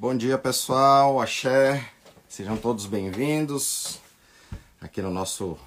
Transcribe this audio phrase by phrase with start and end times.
[0.00, 1.86] Bom dia pessoal, axé,
[2.26, 4.00] sejam todos bem-vindos
[4.80, 5.58] aqui no nosso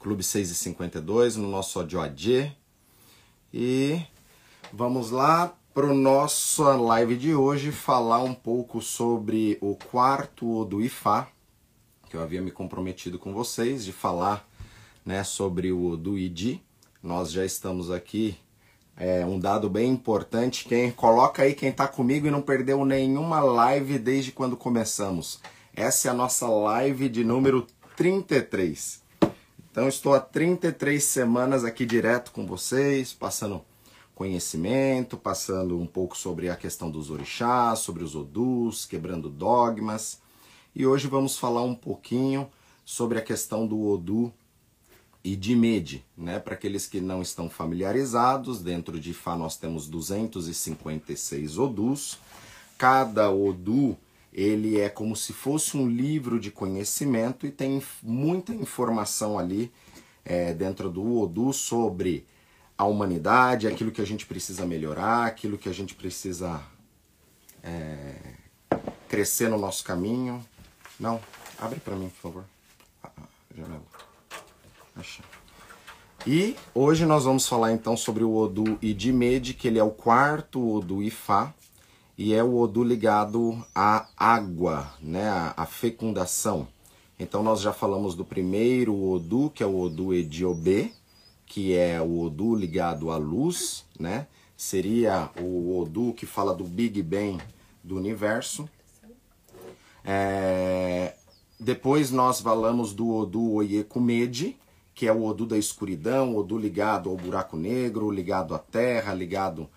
[0.00, 2.50] Clube 6 e 52, no nosso Adjoadê.
[3.54, 4.02] E
[4.72, 11.28] vamos lá para nossa live de hoje falar um pouco sobre o quarto do Ifá,
[12.10, 14.44] que eu havia me comprometido com vocês de falar
[15.04, 16.60] né, sobre o do Idi.
[17.00, 18.36] Nós já estamos aqui
[18.96, 20.64] é um dado bem importante.
[20.64, 25.38] Quem coloca aí quem está comigo e não perdeu nenhuma live desde quando começamos.
[25.74, 29.02] Essa é a nossa live de número 33.
[29.70, 33.62] Então estou há 33 semanas aqui direto com vocês, passando
[34.14, 40.18] conhecimento, passando um pouco sobre a questão dos orixás, sobre os odus, quebrando dogmas.
[40.74, 42.48] E hoje vamos falar um pouquinho
[42.82, 44.32] sobre a questão do odu
[45.26, 46.38] e de MED, né?
[46.38, 52.20] Para aqueles que não estão familiarizados, dentro de Fá nós temos 256 odus.
[52.78, 53.98] Cada odu
[54.32, 59.72] ele é como se fosse um livro de conhecimento e tem muita informação ali
[60.24, 62.24] é, dentro do odu sobre
[62.78, 66.62] a humanidade, aquilo que a gente precisa melhorar, aquilo que a gente precisa
[67.64, 68.14] é,
[69.08, 70.46] crescer no nosso caminho.
[71.00, 71.20] Não,
[71.58, 72.44] abre para mim, por favor.
[73.02, 74.05] Ah, ah,
[76.26, 80.76] E hoje nós vamos falar então sobre o Odu Idimed, que ele é o quarto
[80.76, 81.54] Odu Ifá,
[82.16, 86.66] e é o Odu ligado à água, né, à, fecundação.
[87.18, 90.92] Então nós já falamos do primeiro Odu, que é o Odu Ediobê,
[91.44, 94.26] que é o Odu ligado à luz, né?
[94.56, 97.42] Seria o Odu que fala do Big Bang
[97.84, 98.68] do universo.
[100.04, 101.14] É...
[101.60, 104.56] Depois nós falamos do Odu Oyekumedi,
[104.96, 109.12] que é o Odu da escuridão, o Odu ligado ao buraco negro, ligado à terra,
[109.12, 109.68] ligado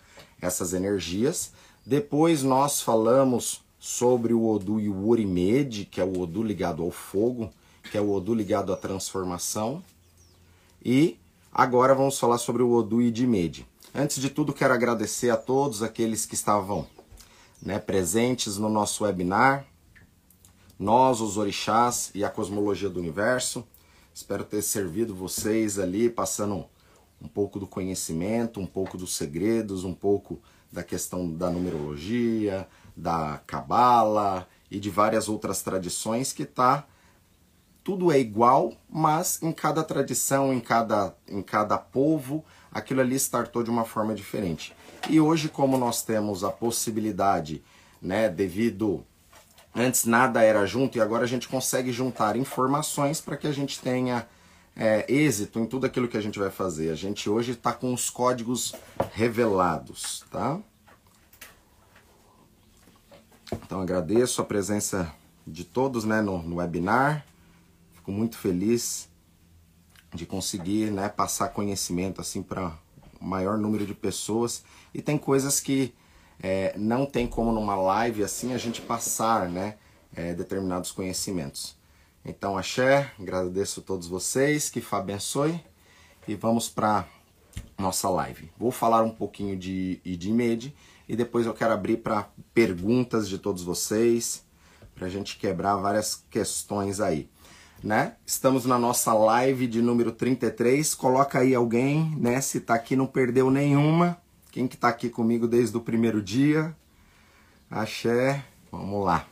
[0.41, 1.51] a essas energias.
[1.85, 7.51] Depois nós falamos sobre o Odu Yuorimed, que é o Odu ligado ao fogo,
[7.91, 9.83] que é o Odu ligado à transformação.
[10.83, 11.19] E
[11.51, 13.67] agora vamos falar sobre o Odu Idimed.
[13.93, 16.87] Antes de tudo, quero agradecer a todos aqueles que estavam
[17.61, 19.65] né, presentes no nosso webinar.
[20.79, 23.65] Nós, os orixás e a cosmologia do universo.
[24.13, 26.65] Espero ter servido vocês ali, passando
[27.21, 30.39] um pouco do conhecimento, um pouco dos segredos, um pouco
[30.71, 36.85] da questão da numerologia, da cabala e de várias outras tradições que tá
[37.83, 43.63] tudo é igual, mas em cada tradição, em cada em cada povo, aquilo ali startou
[43.63, 44.75] de uma forma diferente.
[45.09, 47.63] E hoje como nós temos a possibilidade,
[48.01, 49.03] né, devido
[49.73, 53.79] Antes nada era junto e agora a gente consegue juntar informações para que a gente
[53.79, 54.27] tenha
[54.75, 56.89] é, êxito em tudo aquilo que a gente vai fazer.
[56.89, 58.73] A gente hoje está com os códigos
[59.11, 60.59] revelados, tá?
[63.51, 65.13] Então agradeço a presença
[65.45, 67.25] de todos né, no, no webinar.
[67.93, 69.09] Fico muito feliz
[70.13, 72.71] de conseguir né, passar conhecimento assim para
[73.19, 74.63] o maior número de pessoas.
[74.93, 75.93] E tem coisas que
[76.41, 79.75] é, não tem como numa live assim a gente passar né,
[80.15, 81.77] é, determinados conhecimentos.
[82.23, 85.59] Então, axé, agradeço a todos vocês, que Fá abençoe
[86.27, 87.07] e vamos para
[87.77, 88.51] nossa live.
[88.57, 90.75] Vou falar um pouquinho de IDMED
[91.07, 94.45] e depois eu quero abrir para perguntas de todos vocês,
[94.93, 97.29] para a gente quebrar várias questões aí.
[97.81, 98.15] Né?
[98.25, 100.93] Estamos na nossa live de número 33.
[100.93, 102.41] Coloca aí alguém, né?
[102.41, 104.21] Se tá aqui não perdeu nenhuma.
[104.51, 106.75] Quem que está aqui comigo desde o primeiro dia?
[107.69, 108.43] Axé.
[108.71, 109.27] Vamos lá.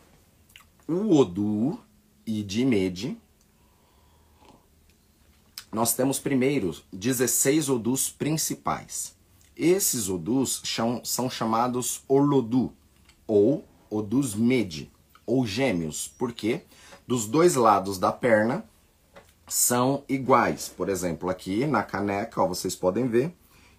[0.87, 1.79] O Odu
[2.25, 3.17] e Dimed.
[5.71, 9.15] Nós temos primeiro 16 Odus principais.
[9.55, 12.71] Esses Odus são, são chamados Olodu
[13.25, 14.91] ou Odus Med
[15.25, 16.61] ou gêmeos, porque
[17.07, 18.63] dos dois lados da perna
[19.47, 20.69] são iguais.
[20.69, 23.33] Por exemplo, aqui na caneca, ó, vocês podem ver,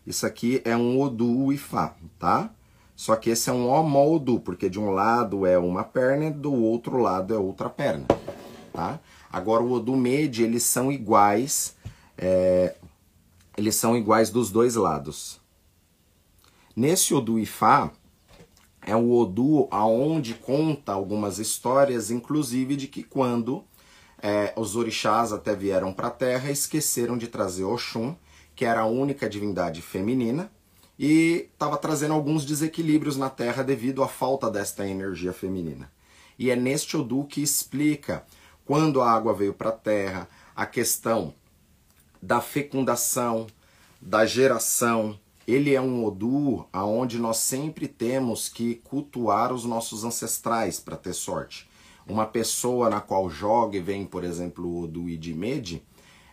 [0.09, 2.51] isso aqui é um Odu Ifá, tá?
[2.97, 6.53] Só que esse é um Odu, porque de um lado é uma perna e do
[6.55, 8.07] outro lado é outra perna,
[8.73, 8.99] tá?
[9.31, 11.77] Agora o Odu Med, eles são iguais,
[12.17, 12.75] é,
[13.55, 15.39] eles são iguais dos dois lados.
[16.75, 17.93] Nesse Odu Ifá,
[18.81, 23.63] é o Odu aonde conta algumas histórias, inclusive de que quando
[24.23, 28.17] é, os orixás até vieram para a Terra, esqueceram de trazer Oxum,
[28.59, 30.51] que era a única divindade feminina,
[30.99, 35.93] e estava trazendo alguns desequilíbrios na Terra devido à falta desta energia feminina.
[36.37, 38.25] E é neste Odu que explica
[38.65, 41.33] quando a água veio para a Terra, a questão
[42.21, 43.47] da fecundação,
[44.01, 45.17] da geração,
[45.47, 51.13] ele é um Odu aonde nós sempre temos que cultuar os nossos ancestrais para ter
[51.13, 51.71] sorte.
[52.05, 55.81] Uma pessoa na qual joga e vem, por exemplo, o Odu Idimede,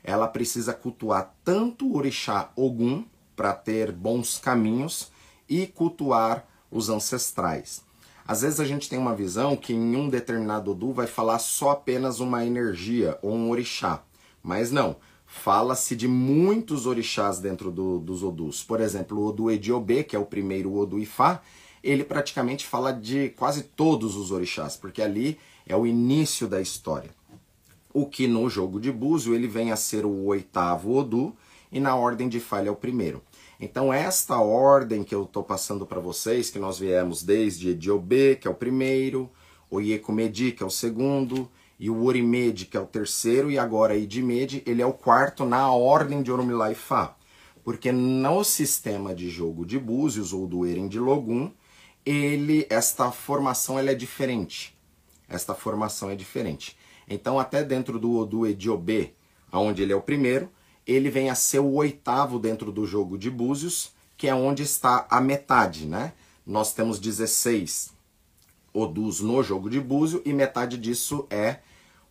[0.06, 3.04] ela precisa cultuar tanto o orixá Ogum
[3.36, 5.12] para ter bons caminhos
[5.50, 7.84] e cultuar os ancestrais.
[8.28, 11.72] Às vezes a gente tem uma visão que em um determinado Odu vai falar só
[11.72, 14.04] apenas uma energia ou um orixá,
[14.42, 18.64] mas não fala-se de muitos orixás dentro do, dos Odus.
[18.64, 21.42] Por exemplo, o Odu Ediobê, que é o primeiro Odu Ifá,
[21.84, 25.38] ele praticamente fala de quase todos os orixás, porque ali
[25.68, 27.10] é o início da história.
[27.96, 31.34] O que no jogo de Búzio ele vem a ser o oitavo Odu
[31.72, 33.24] e na ordem de falha é o primeiro.
[33.58, 38.50] Então esta ordem que eu estou passando para vocês, que nós viemos desde Ediobê, que
[38.50, 39.32] é o primeiro,
[39.72, 41.50] o Iekumedi, que é o segundo,
[41.80, 45.72] e o Orimed, que é o terceiro, e agora Idimede, ele é o quarto na
[45.72, 47.16] ordem de Orumilá e Fá.
[47.64, 51.50] Porque no sistema de jogo de Búzios ou do Eren de Logum,
[52.06, 54.78] ele, esta formação ela é diferente.
[55.30, 56.76] Esta formação é diferente.
[57.08, 59.14] Então, até dentro do Odu Ediobê,
[59.52, 60.50] onde ele é o primeiro,
[60.86, 65.06] ele vem a ser o oitavo dentro do jogo de Búzios, que é onde está
[65.10, 66.14] a metade, né?
[66.46, 67.94] Nós temos 16
[68.74, 71.60] Odus no jogo de Búzio e metade disso é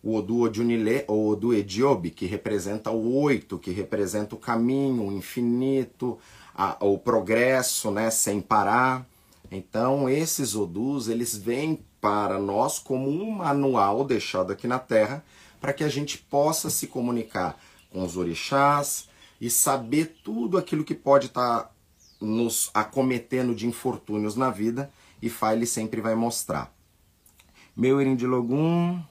[0.03, 5.11] o Odu Odunile ou Odu Ediobi, que representa o oito, que representa o caminho, o
[5.11, 6.19] infinito,
[6.53, 9.07] a, o progresso, né, sem parar.
[9.49, 15.25] Então, esses Odus, eles vêm para nós como um manual deixado aqui na Terra,
[15.59, 17.59] para que a gente possa se comunicar
[17.91, 19.09] com os orixás
[19.41, 21.71] e saber tudo aquilo que pode estar tá
[22.21, 26.71] nos acometendo de infortúnios na vida e File sempre vai mostrar.
[27.75, 29.01] Meu Irindilogum,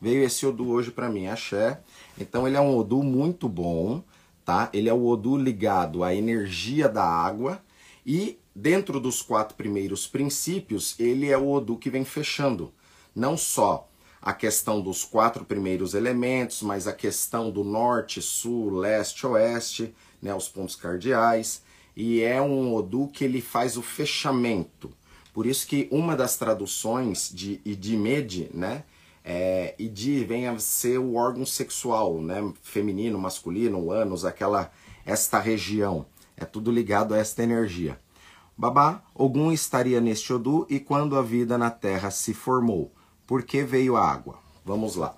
[0.00, 1.80] veio esse Odu hoje para mim, Axé.
[2.16, 4.00] Então ele é um Odu muito bom,
[4.44, 4.70] tá?
[4.72, 7.60] Ele é o Odu ligado à energia da água
[8.06, 12.72] e dentro dos quatro primeiros princípios, ele é o Odu que vem fechando.
[13.14, 13.88] Não só
[14.20, 20.32] a questão dos quatro primeiros elementos, mas a questão do norte, sul, leste, oeste, né,
[20.34, 21.62] os pontos cardeais.
[21.96, 24.92] E é um Odu que ele faz o fechamento.
[25.34, 28.84] Por isso que uma das traduções de Idimede, né?
[29.24, 32.52] É, Idi vem a ser o órgão sexual, né?
[32.62, 34.70] Feminino, masculino, ânus, aquela,
[35.06, 36.06] esta região.
[36.36, 37.98] É tudo ligado a esta energia.
[38.56, 42.92] Babá, Ogum estaria neste Odu e quando a vida na Terra se formou.
[43.26, 44.38] Por que veio a água?
[44.64, 45.16] Vamos lá.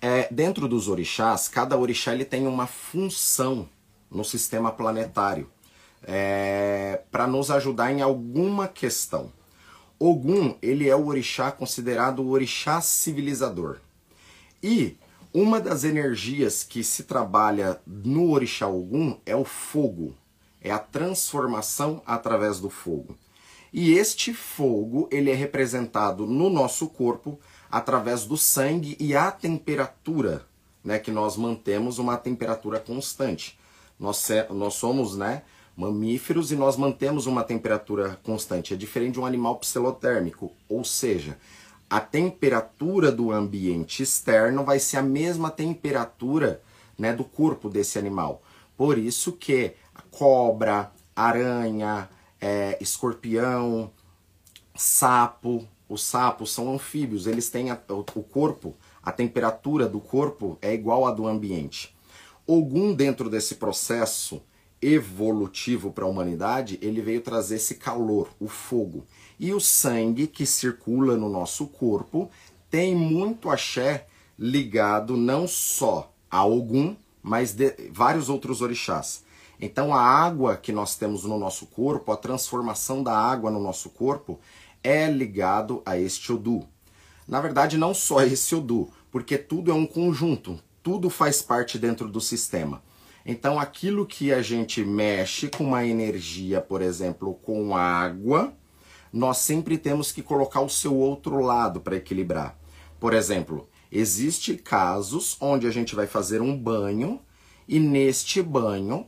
[0.00, 3.68] É, dentro dos orixás, cada orixá ele tem uma função
[4.10, 5.48] no sistema planetário
[6.02, 9.32] é, para nos ajudar em alguma questão.
[9.98, 13.78] Ogum, ele é o orixá considerado o orixá civilizador.
[14.62, 14.96] E
[15.32, 20.14] uma das energias que se trabalha no orixá Ogum é o fogo,
[20.64, 23.16] é a transformação através do fogo.
[23.72, 27.38] E este fogo, ele é representado no nosso corpo
[27.70, 30.46] através do sangue e a temperatura,
[30.82, 33.58] né, que nós mantemos uma temperatura constante.
[33.98, 35.42] Nós, nós somos, né,
[35.76, 38.72] mamíferos e nós mantemos uma temperatura constante.
[38.72, 41.36] É diferente de um animal psilotérmico, ou seja,
[41.90, 46.62] a temperatura do ambiente externo vai ser a mesma temperatura
[46.98, 48.42] né, do corpo desse animal.
[48.76, 49.74] Por isso que
[50.10, 52.08] cobra, aranha,
[52.40, 53.90] é, escorpião,
[54.74, 60.72] sapo, os sapos são anfíbios, eles têm a, o, corpo, a temperatura do corpo é
[60.72, 61.94] igual à do ambiente.
[62.48, 64.42] Algum dentro desse processo
[64.80, 69.06] evolutivo para a humanidade, ele veio trazer esse calor, o fogo.
[69.40, 72.30] E o sangue que circula no nosso corpo
[72.70, 74.06] tem muito axé
[74.38, 79.23] ligado não só a Ogum, mas de vários outros orixás.
[79.64, 83.88] Então a água que nós temos no nosso corpo, a transformação da água no nosso
[83.88, 84.38] corpo,
[84.82, 86.68] é ligado a este Odu.
[87.26, 92.10] Na verdade, não só esse Odu, porque tudo é um conjunto, tudo faz parte dentro
[92.10, 92.82] do sistema.
[93.24, 98.52] Então, aquilo que a gente mexe com uma energia, por exemplo, com água,
[99.10, 102.54] nós sempre temos que colocar o seu outro lado para equilibrar.
[103.00, 107.18] Por exemplo, existe casos onde a gente vai fazer um banho
[107.66, 109.06] e neste banho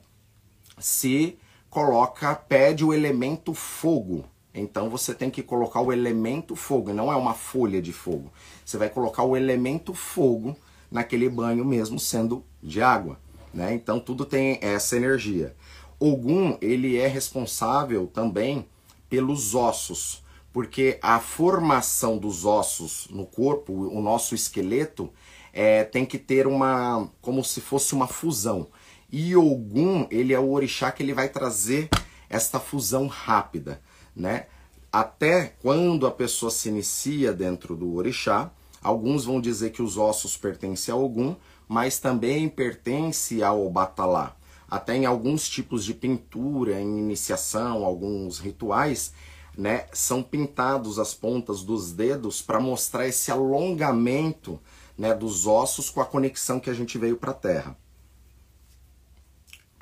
[0.79, 1.39] se
[1.71, 4.25] coloca, pede o elemento fogo.
[4.55, 8.33] Então você tem que colocar o elemento fogo, não é uma folha de fogo.
[8.65, 10.57] Você vai colocar o elemento fogo
[10.91, 13.19] naquele banho mesmo sendo de água.
[13.53, 13.75] Né?
[13.75, 15.55] Então tudo tem essa energia.
[15.99, 18.67] Ogum ele é responsável também
[19.09, 25.11] pelos ossos, porque a formação dos ossos no corpo, o nosso esqueleto,
[25.53, 28.67] é, tem que ter uma como se fosse uma fusão.
[29.11, 31.89] E Ogum, ele é o orixá que ele vai trazer
[32.29, 33.81] esta fusão rápida,
[34.15, 34.47] né?
[34.93, 38.51] Até quando a pessoa se inicia dentro do orixá,
[38.83, 41.37] alguns vão dizer que os ossos pertencem a Ogum,
[41.69, 44.35] mas também pertence ao Batalá.
[44.69, 49.13] Até em alguns tipos de pintura, em iniciação, alguns rituais,
[49.57, 54.61] né, são pintados as pontas dos dedos para mostrar esse alongamento
[54.99, 57.77] né, dos ossos com a conexão que a gente veio para a Terra.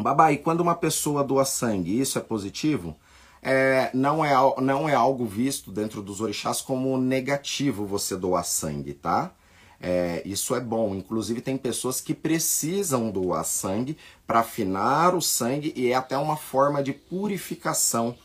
[0.01, 2.97] Babá, e quando uma pessoa doa sangue, isso é positivo?
[3.43, 8.95] É, não, é, não é algo visto dentro dos orixás como negativo você doar sangue,
[8.95, 9.33] tá?
[9.81, 10.95] É, isso é bom.
[10.95, 16.37] Inclusive, tem pessoas que precisam doar sangue para afinar o sangue e é até uma
[16.37, 18.17] forma de purificação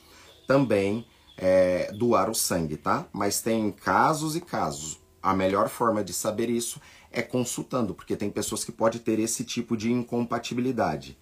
[0.48, 1.06] também
[1.38, 3.06] é, doar o sangue, tá?
[3.12, 5.00] Mas tem casos e casos.
[5.22, 6.80] A melhor forma de saber isso
[7.12, 11.18] é consultando, porque tem pessoas que podem ter esse tipo de incompatibilidade,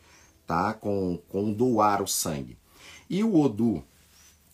[0.48, 0.74] tá?
[0.74, 2.58] Com, com doar o sangue.
[3.10, 3.84] E o Odu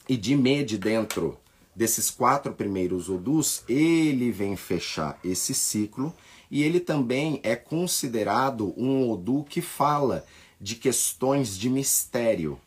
[0.09, 1.37] e de Med dentro
[1.75, 6.13] desses quatro primeiros Odus, ele vem fechar esse ciclo
[6.51, 10.25] e ele também é considerado um Odu que fala
[10.59, 12.59] de questões de mistério,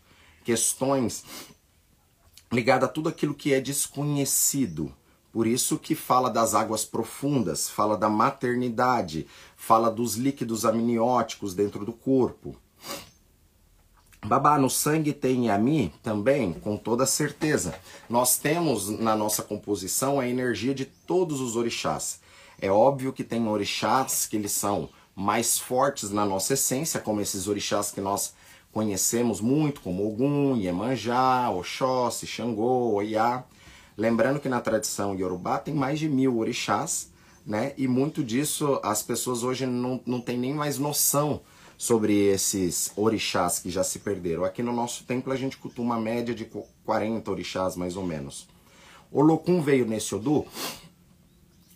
[0.45, 1.25] questões
[2.51, 4.93] ligadas a tudo aquilo que é desconhecido.
[5.33, 11.85] Por isso que fala das águas profundas, fala da maternidade, fala dos líquidos amnióticos dentro
[11.85, 12.57] do corpo.
[14.27, 17.75] Babá, no sangue tem Yami também, com toda certeza.
[18.11, 22.19] Nós temos na nossa composição a energia de todos os orixás.
[22.61, 27.47] É óbvio que tem orixás que eles são mais fortes na nossa essência, como esses
[27.47, 28.35] orixás que nós
[28.73, 33.45] conhecemos muito, como Ogum, Iemanjá, Oxóssi, Xangô, Oiá.
[33.97, 37.13] Lembrando que na tradição Yorubá tem mais de mil orixás,
[37.47, 37.73] né?
[37.79, 41.41] E muito disso as pessoas hoje não, não têm nem mais noção
[41.77, 44.45] sobre esses orixás que já se perderam.
[44.45, 46.49] Aqui no nosso templo a gente cultua uma média de
[46.85, 48.49] 40 orixás, mais ou menos.
[49.13, 50.47] Olokun veio nesse Odu?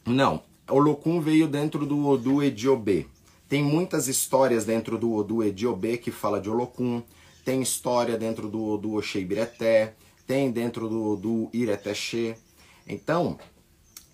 [0.06, 0.42] Não.
[0.68, 3.06] Olokun veio dentro do Odu Ediobê.
[3.48, 7.02] Tem muitas histórias dentro do Odu Ediobê que fala de Olokun.
[7.44, 9.94] Tem história dentro do Odu Oxeibireté.
[10.26, 12.36] Tem dentro do Odu Iretexê.
[12.86, 13.38] Então,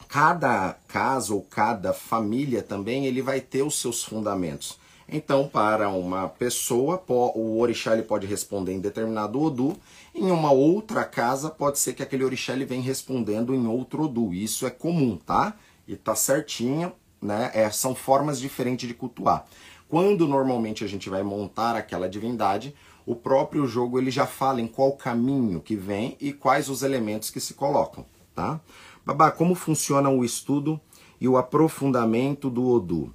[0.09, 4.79] cada casa ou cada família também ele vai ter os seus fundamentos.
[5.09, 9.77] Então, para uma pessoa, o orixá ele pode responder em determinado Odu,
[10.13, 14.35] em uma outra casa pode ser que aquele orixá ele vem respondendo em outro Odu.
[14.35, 15.55] Isso é comum, tá?
[15.87, 17.53] E tá certinho, né?
[17.55, 19.47] É, são formas diferentes de cultuar.
[19.89, 22.75] Quando normalmente a gente vai montar aquela divindade,
[23.07, 27.31] o próprio jogo ele já fala em qual caminho que vem e quais os elementos
[27.31, 28.61] que se colocam, tá?
[29.05, 30.81] Babá, como funciona o estudo
[31.21, 33.15] e o aprofundamento do Odu?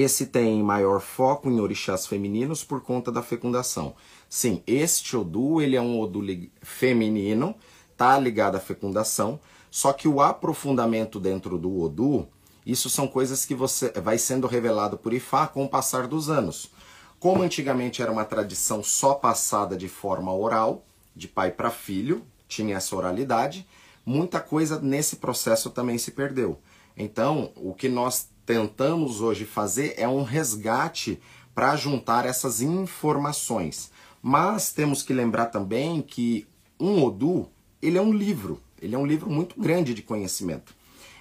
[0.00, 3.96] Esse tem maior foco em orixás femininos por conta da fecundação.
[4.28, 6.20] Sim, este Odu, ele é um Odu
[6.62, 7.52] feminino,
[7.96, 12.28] tá ligado à fecundação, só que o aprofundamento dentro do Odu,
[12.64, 16.70] isso são coisas que você vai sendo revelado por Ifá com o passar dos anos.
[17.18, 22.76] Como antigamente era uma tradição só passada de forma oral, de pai para filho, tinha
[22.76, 23.66] essa oralidade,
[24.06, 26.56] muita coisa nesse processo também se perdeu.
[26.96, 31.20] Então, o que nós tentamos hoje fazer é um resgate
[31.54, 33.90] para juntar essas informações.
[34.22, 36.46] Mas temos que lembrar também que
[36.80, 37.50] um Odu,
[37.82, 40.74] ele é um livro, ele é um livro muito grande de conhecimento.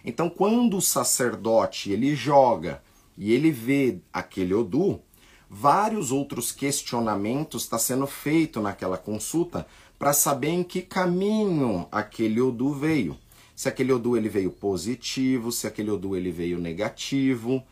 [0.06, 2.82] Então, quando o sacerdote ele joga
[3.18, 5.02] e ele vê aquele Odu,
[5.50, 9.68] vários outros questionamentos estão tá sendo feito naquela consulta
[10.00, 13.18] para saber em que caminho aquele Odu veio
[13.58, 17.64] se aquele Odu ele veio positivo, se aquele Odu ele veio negativo.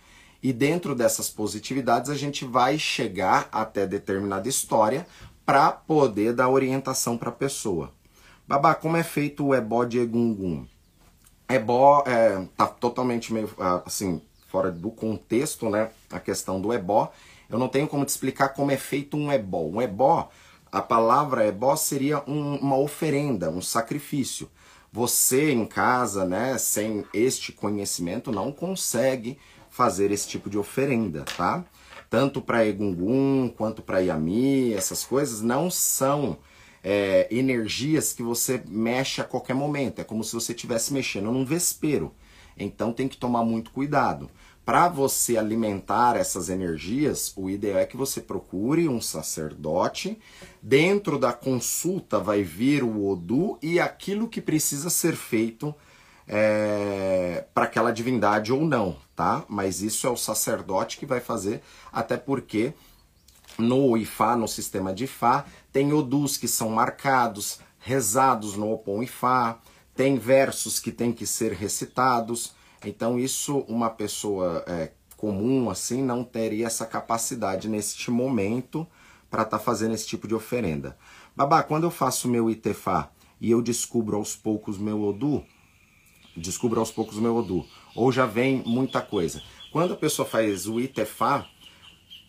[0.42, 5.06] E dentro dessas positividades a gente vai chegar até determinada história
[5.46, 7.92] para poder dar orientação para a pessoa.
[8.48, 10.66] Babá, como é feito o ebó de Egungun?
[11.48, 15.92] Ebó é, tá totalmente meio ah, assim fora do contexto, né?
[16.10, 17.14] A questão do ebó.
[17.48, 19.62] Eu não tenho como te explicar como é feito um ebó.
[19.62, 20.32] Um ebó,
[20.72, 24.50] a palavra ebó seria um, uma oferenda, um sacrifício.
[24.96, 29.38] Você em casa, né, sem este conhecimento, não consegue
[29.70, 31.66] fazer esse tipo de oferenda, tá?
[32.10, 36.38] Tanto para Egungun quanto para Yami, essas coisas não são
[36.82, 40.00] é, energias que você mexe a qualquer momento.
[40.00, 42.14] É como se você estivesse mexendo num vespeiro.
[42.58, 44.30] Então tem que tomar muito cuidado.
[44.66, 50.20] Para você alimentar essas energias, o ideal é que você procure um sacerdote.
[50.60, 55.74] Dentro da consulta vai vir o Odu e aquilo que precisa ser feito
[56.28, 59.46] é, para aquela divindade ou não, tá?
[59.48, 61.62] Mas isso é o sacerdote que vai fazer,
[61.94, 62.74] até porque
[63.60, 69.60] no Ifá, no sistema de Ifá, tem odus que são marcados, rezados no Opon Ifá,
[69.96, 72.54] tem versos que têm que ser recitados.
[72.86, 78.86] Então isso uma pessoa é, comum assim não teria essa capacidade neste momento
[79.30, 80.98] para estar tá fazendo esse tipo de oferenda.
[81.36, 83.12] Babá, quando eu faço meu Itefá
[83.42, 85.44] e eu descubro aos poucos meu Odu,
[86.38, 87.66] descubro aos poucos meu Odu,
[87.96, 89.42] ou já vem muita coisa.
[89.72, 91.46] Quando a pessoa faz o Itefá,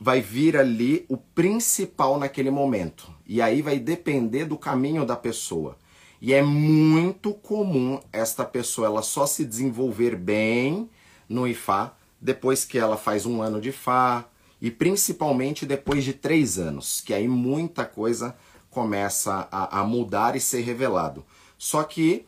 [0.01, 3.09] vai vir ali o principal naquele momento.
[3.27, 5.77] E aí vai depender do caminho da pessoa.
[6.21, 10.89] E é muito comum esta pessoa ela só se desenvolver bem
[11.29, 14.27] no IFA depois que ela faz um ano de IFA
[14.61, 18.35] e principalmente depois de três anos, que aí muita coisa
[18.71, 21.25] começa a, a mudar e ser revelado.
[21.59, 22.27] Só que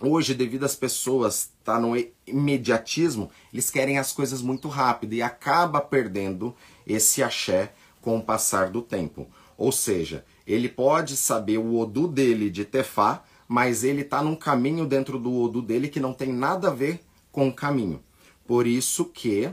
[0.00, 1.94] hoje, devido às pessoas tá no
[2.26, 6.54] imediatismo, eles querem as coisas muito rápido e acaba perdendo
[6.86, 9.28] esse axé com o passar do tempo.
[9.56, 14.86] Ou seja, ele pode saber o Odu dele de Tefá, mas ele está num caminho
[14.86, 17.00] dentro do Odu dele que não tem nada a ver
[17.32, 18.00] com o caminho.
[18.46, 19.50] Por isso que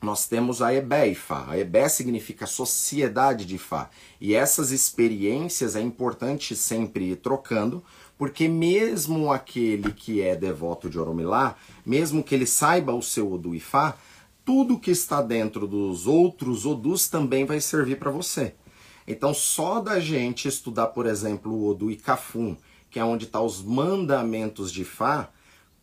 [0.00, 1.46] nós temos a Ebé Fá.
[1.48, 3.90] A Ebé significa sociedade de Fá.
[4.20, 7.82] E essas experiências é importante sempre ir trocando,
[8.16, 13.54] porque mesmo aquele que é devoto de Oromilá, mesmo que ele saiba o seu Odu
[13.54, 13.96] e Fá,
[14.44, 18.54] tudo que está dentro dos outros Odus também vai servir para você.
[19.10, 22.54] Então, só da gente estudar, por exemplo, o Odu Kafum,
[22.90, 25.30] que é onde estão tá os mandamentos de Fá,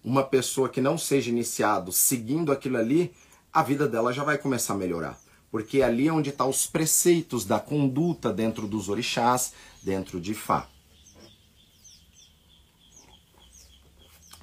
[0.04, 3.12] uma pessoa que não seja iniciado seguindo aquilo ali,
[3.52, 5.20] a vida dela já vai começar a melhorar.
[5.50, 10.36] Porque ali é onde estão tá os preceitos da conduta dentro dos orixás, dentro de
[10.36, 10.70] Fá.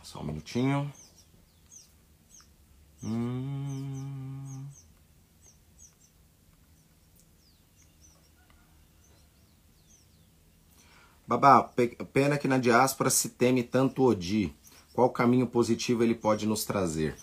[0.02, 0.92] Só um minutinho.
[3.00, 4.61] Hum...
[11.26, 11.62] Babá,
[12.12, 14.54] pena que na diáspora se teme tanto Odi.
[14.92, 17.16] Qual caminho positivo ele pode nos trazer?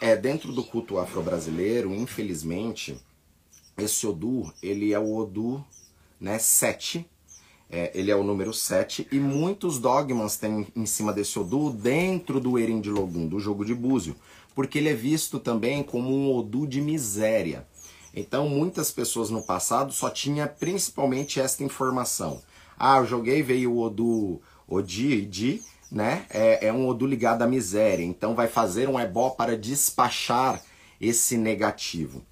[0.00, 2.96] É, dentro do culto afro-brasileiro, infelizmente,
[3.78, 5.64] esse Odu, ele é o Odu
[6.20, 7.06] né, 7,
[7.70, 12.40] é, ele é o número 7, e muitos dogmas têm em cima desse Odu dentro
[12.40, 14.16] do Erin de do jogo de Búzio,
[14.54, 17.66] porque ele é visto também como um Odu de miséria.
[18.14, 22.42] Então, muitas pessoas no passado só tinha principalmente esta informação.
[22.84, 26.26] Ah, eu joguei, veio o Odu Odi, Idi, né?
[26.28, 28.02] É, é um Odu ligado à miséria.
[28.02, 30.60] Então vai fazer um ebó para despachar
[31.00, 32.26] esse negativo.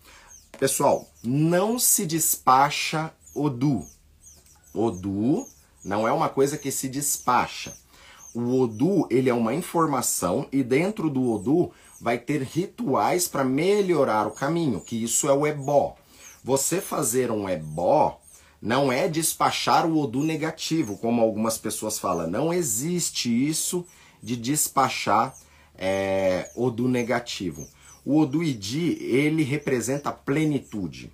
[0.58, 3.86] Pessoal, não se despacha Odu.
[4.74, 5.46] Odu
[5.84, 7.72] não é uma coisa que se despacha.
[8.34, 14.26] O Odu, ele é uma informação e dentro do Odu vai ter rituais para melhorar
[14.26, 15.96] o caminho, que isso é o ebó.
[16.42, 18.19] Você fazer um ebó
[18.60, 22.28] não é despachar o Odu negativo, como algumas pessoas falam.
[22.28, 23.86] Não existe isso
[24.22, 25.34] de despachar
[25.76, 27.66] é, Odu negativo.
[28.04, 31.10] O Odu Idi, ele representa plenitude.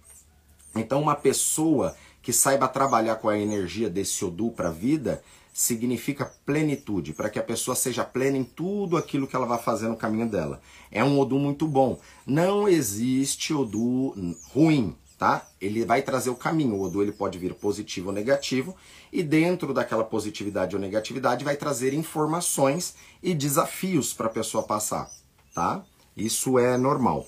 [0.74, 6.30] Então, uma pessoa que saiba trabalhar com a energia desse Odu para a vida, significa
[6.44, 9.96] plenitude, para que a pessoa seja plena em tudo aquilo que ela vai fazer no
[9.96, 10.60] caminho dela.
[10.90, 11.98] É um Odu muito bom.
[12.26, 15.46] Não existe Odu ruim, tá?
[15.60, 16.74] Ele vai trazer o caminho.
[16.76, 18.76] O Odu ele pode vir positivo ou negativo,
[19.12, 25.10] e dentro daquela positividade ou negatividade vai trazer informações e desafios para a pessoa passar,
[25.54, 25.82] tá?
[26.16, 27.26] Isso é normal.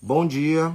[0.00, 0.74] Bom dia.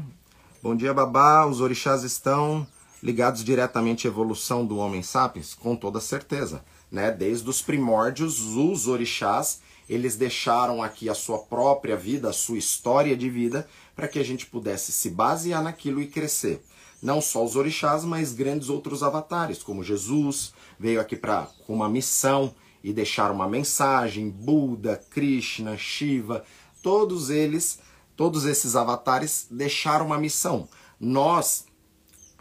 [0.62, 1.46] Bom dia, babá.
[1.46, 2.66] Os orixás estão
[3.02, 5.54] ligados diretamente à evolução do homem sapiens?
[5.54, 7.12] Com toda certeza, né?
[7.12, 13.16] Desde os primórdios, os orixás, eles deixaram aqui a sua própria vida, a sua história
[13.16, 16.62] de vida para que a gente pudesse se basear naquilo e crescer.
[17.02, 21.88] Não só os orixás, mas grandes outros avatares, como Jesus, veio aqui para com uma
[21.88, 26.44] missão e deixar uma mensagem, Buda, Krishna, Shiva,
[26.82, 27.80] todos eles,
[28.16, 30.68] todos esses avatares deixaram uma missão.
[31.00, 31.66] Nós,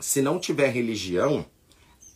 [0.01, 1.45] se não tiver religião,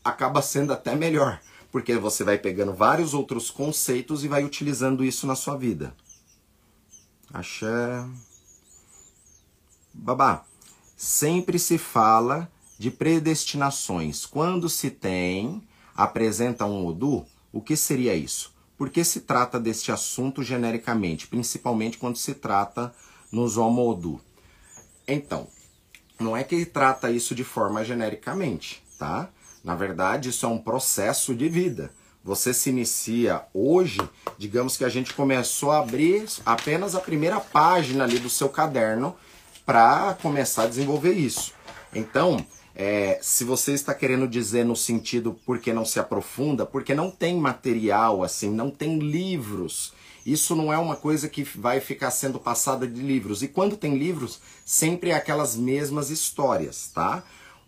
[0.03, 1.41] acaba sendo até melhor,
[1.71, 5.95] porque você vai pegando vários outros conceitos e vai utilizando isso na sua vida.
[7.33, 8.05] Axé.
[9.93, 10.45] Babá,
[10.97, 14.25] sempre se fala de predestinações.
[14.27, 15.63] Quando se tem,
[15.95, 18.53] apresenta um Odu, o que seria isso?
[18.77, 22.95] Por que se trata deste assunto genericamente, principalmente quando se trata
[23.31, 24.21] nos Homo Odu?
[25.07, 25.47] Então,
[26.19, 29.29] não é que trata isso de forma genericamente, tá?
[29.63, 31.91] Na verdade, isso é um processo de vida.
[32.23, 34.01] Você se inicia hoje,
[34.39, 39.17] digamos que a gente começou a abrir apenas a primeira página ali do seu caderno
[39.65, 41.53] para começar a desenvolver isso.
[41.95, 47.11] Então, É, se você está querendo dizer no sentido porque não se aprofunda, porque não
[47.11, 49.93] tem material assim, não tem livros.
[50.25, 53.43] Isso não é uma coisa que vai ficar sendo passada de livros.
[53.43, 57.23] E quando tem livros, sempre é aquelas mesmas histórias, tá?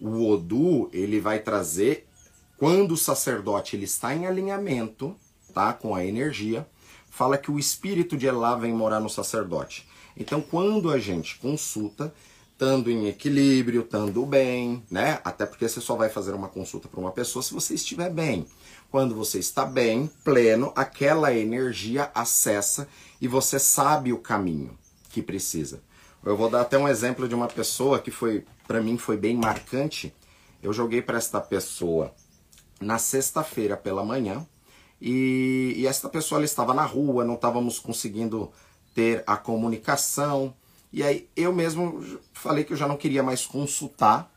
[0.05, 2.09] O Odu, ele vai trazer
[2.57, 5.15] quando o sacerdote ele está em alinhamento,
[5.55, 6.67] tá, com a energia,
[7.09, 9.89] fala que o espírito de Elá vem morar no sacerdote.
[10.17, 12.13] Então, quando a gente consulta,
[12.53, 15.21] estando em equilíbrio, estando bem, né?
[15.25, 18.45] Até porque você só vai fazer uma consulta para uma pessoa se você estiver bem.
[18.91, 22.89] Quando você está bem, pleno, aquela energia acessa
[23.21, 24.77] e você sabe o caminho
[25.11, 25.81] que precisa.
[26.25, 29.37] Eu vou dar até um exemplo de uma pessoa que foi, para mim, foi bem
[29.37, 30.15] marcante.
[30.63, 32.15] Eu joguei para esta pessoa
[32.81, 34.47] na sexta-feira pela manhã
[35.01, 38.53] e, e esta pessoa estava na rua, não estávamos conseguindo
[38.95, 40.55] ter a comunicação.
[40.93, 44.31] E aí eu mesmo falei que eu já não queria mais consultar,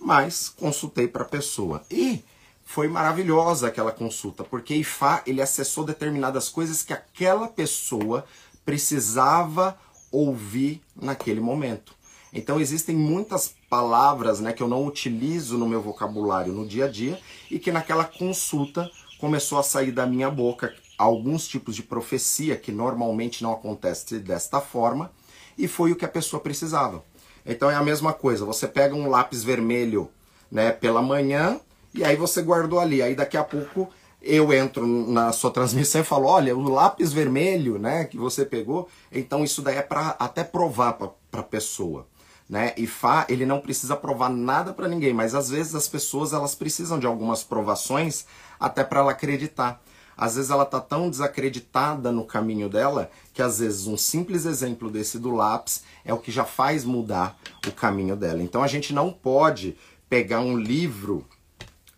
[0.00, 1.84] mas consultei para a pessoa.
[1.88, 2.24] E
[2.64, 8.24] foi maravilhosa aquela consulta, porque Ifá ele acessou determinadas coisas que aquela pessoa
[8.64, 9.78] precisava
[10.14, 11.94] ouvir naquele momento.
[12.32, 16.88] Então existem muitas palavras né, que eu não utilizo no meu vocabulário no dia a
[16.88, 17.18] dia
[17.50, 22.72] e que naquela consulta começou a sair da minha boca alguns tipos de profecia que
[22.72, 25.12] normalmente não acontece desta forma
[25.56, 27.04] e foi o que a pessoa precisava.
[27.46, 30.10] Então é a mesma coisa, você pega um lápis vermelho
[30.50, 31.60] né, pela manhã
[31.92, 33.88] e aí você guardou ali, aí daqui a pouco
[34.24, 38.88] eu entro na sua transmissão e falo, olha, o lápis vermelho, né, que você pegou,
[39.12, 42.06] então isso daí é para até provar para a pessoa,
[42.48, 42.72] né?
[42.76, 46.54] E Fá, ele não precisa provar nada para ninguém, mas às vezes as pessoas elas
[46.54, 48.24] precisam de algumas provações
[48.58, 49.82] até para ela acreditar.
[50.16, 54.88] Às vezes ela tá tão desacreditada no caminho dela que às vezes um simples exemplo
[54.88, 58.42] desse do lápis é o que já faz mudar o caminho dela.
[58.42, 59.76] Então a gente não pode
[60.08, 61.26] pegar um livro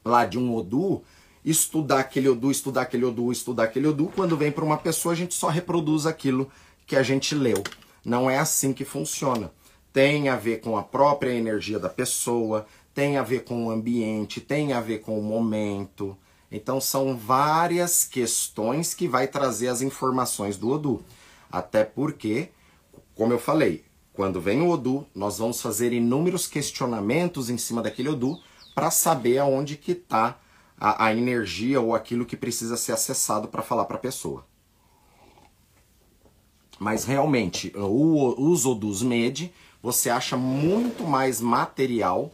[0.03, 1.03] lá de um Odu,
[1.47, 5.17] estudar aquele Odu, estudar aquele Odu, estudar aquele Odu, quando vem para uma pessoa a
[5.17, 6.51] gente só reproduz aquilo
[6.85, 7.63] que a gente leu.
[8.05, 9.53] Não é assim que funciona.
[9.93, 14.41] Tem a ver com a própria energia da pessoa, tem a ver com o ambiente,
[14.41, 16.19] tem a ver com o momento.
[16.51, 21.05] Então são várias questões que vai trazer as informações do Odu.
[21.51, 22.49] Até porque,
[23.15, 28.09] como eu falei, quando vem o Odu, nós vamos fazer inúmeros questionamentos em cima daquele
[28.09, 28.39] Odu
[28.75, 30.39] para saber aonde que está
[30.79, 34.45] a, a, energia ou aquilo que precisa ser acessado para falar para a pessoa.
[36.79, 42.31] Mas realmente, o, os Odus Med, você acha muito mais material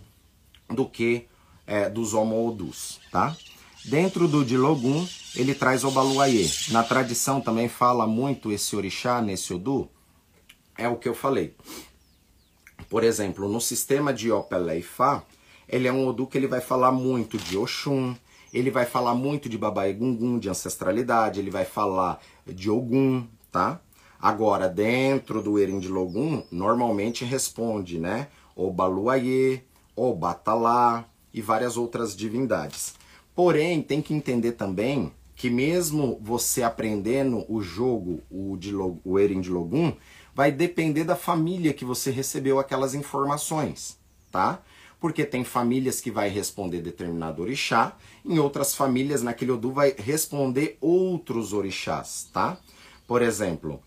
[0.68, 1.26] do que
[1.66, 3.36] é, dos Homo Odus, tá?
[3.84, 6.48] Dentro do Dilogum, ele traz o Baluayê.
[6.68, 9.88] Na tradição também fala muito esse orixá nesse Odu.
[10.78, 11.56] É o que eu falei.
[12.88, 15.24] Por exemplo, no sistema de Opelé e Fá,
[15.68, 18.14] ele é um Odu que ele vai falar muito de Oxum,
[18.52, 23.80] ele vai falar muito de Baba Gungun, de ancestralidade, ele vai falar de Ogum, tá?
[24.20, 28.28] Agora, dentro do Erin de Logum, normalmente responde, né?
[28.54, 29.62] O Baluayê,
[29.96, 32.94] o Batalá e várias outras divindades.
[33.34, 39.40] Porém, tem que entender também que mesmo você aprendendo o jogo, o, de, o Erin
[39.40, 39.92] de Logum,
[40.34, 43.98] vai depender da família que você recebeu aquelas informações,
[44.30, 44.62] tá?
[45.02, 50.78] Porque tem famílias que vai responder determinado orixá, em outras famílias naquele Odu vai responder
[50.80, 52.56] outros orixás, tá?
[53.04, 53.82] Por exemplo,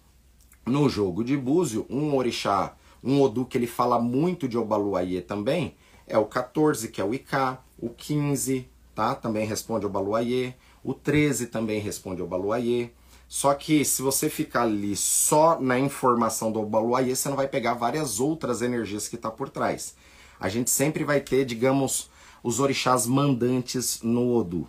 [0.65, 5.77] no jogo de Búzio, um orixá, um Odu que ele fala muito de Obaluayê também,
[6.05, 9.15] é o 14, que é o Iká, o 15, tá?
[9.15, 12.89] Também responde Obaluayê, o 13 também responde Obaluayê.
[13.25, 17.73] Só que se você ficar ali só na informação do Obaluayê, você não vai pegar
[17.73, 19.95] várias outras energias que está por trás
[20.39, 22.09] a gente sempre vai ter, digamos,
[22.43, 24.67] os orixás mandantes no Odu.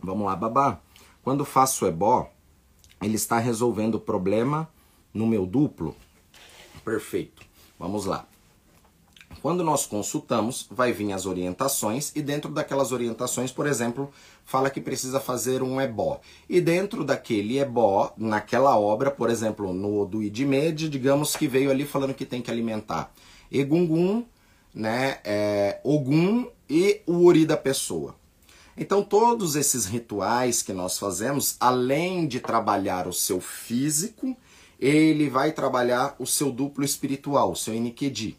[0.00, 0.80] Vamos lá, babá.
[1.22, 2.30] Quando faço ebó,
[3.02, 4.68] ele está resolvendo o problema
[5.12, 5.94] no meu duplo?
[6.84, 7.44] Perfeito.
[7.78, 8.26] Vamos lá.
[9.40, 14.10] Quando nós consultamos, vai vir as orientações e dentro daquelas orientações, por exemplo,
[14.44, 16.20] fala que precisa fazer um ebó.
[16.48, 21.84] E dentro daquele ebó, naquela obra, por exemplo, no do Idmed, digamos que veio ali
[21.84, 23.12] falando que tem que alimentar
[23.50, 24.24] Egungun,
[24.74, 28.14] né, é, Ogum e o Ori da pessoa.
[28.76, 34.36] Então, todos esses rituais que nós fazemos, além de trabalhar o seu físico,
[34.78, 38.38] ele vai trabalhar o seu duplo espiritual, o seu Inikedi.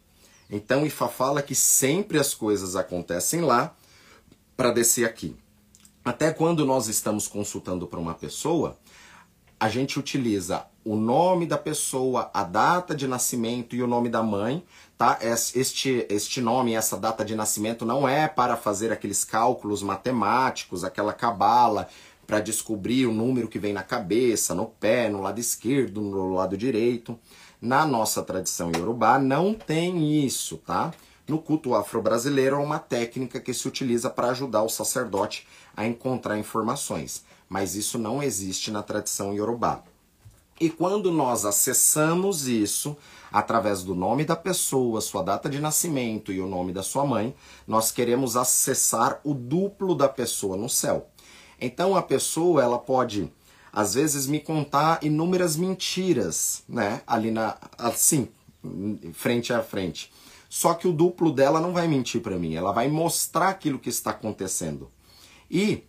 [0.49, 3.75] Então, Ifa fala que sempre as coisas acontecem lá
[4.57, 5.35] para descer aqui.
[6.03, 8.77] Até quando nós estamos consultando para uma pessoa,
[9.59, 14.23] a gente utiliza o nome da pessoa, a data de nascimento e o nome da
[14.23, 14.63] mãe,
[14.97, 15.19] tá?
[15.21, 21.13] Este, este nome, essa data de nascimento não é para fazer aqueles cálculos matemáticos, aquela
[21.13, 21.87] cabala
[22.25, 26.55] para descobrir o número que vem na cabeça, no pé, no lado esquerdo, no lado
[26.55, 27.19] direito.
[27.61, 30.93] Na nossa tradição iorubá não tem isso, tá?
[31.27, 35.45] No culto afro-brasileiro é uma técnica que se utiliza para ajudar o sacerdote
[35.75, 39.83] a encontrar informações, mas isso não existe na tradição iorubá.
[40.57, 42.95] E quando nós acessamos isso
[43.31, 47.35] através do nome da pessoa, sua data de nascimento e o nome da sua mãe,
[47.67, 51.09] nós queremos acessar o duplo da pessoa no céu.
[51.59, 53.31] Então a pessoa ela pode
[53.71, 57.01] às vezes me contar inúmeras mentiras, né?
[57.05, 58.27] Ali na assim,
[59.13, 60.11] frente a frente.
[60.49, 63.89] Só que o duplo dela não vai mentir para mim, ela vai mostrar aquilo que
[63.89, 64.89] está acontecendo.
[65.49, 65.83] E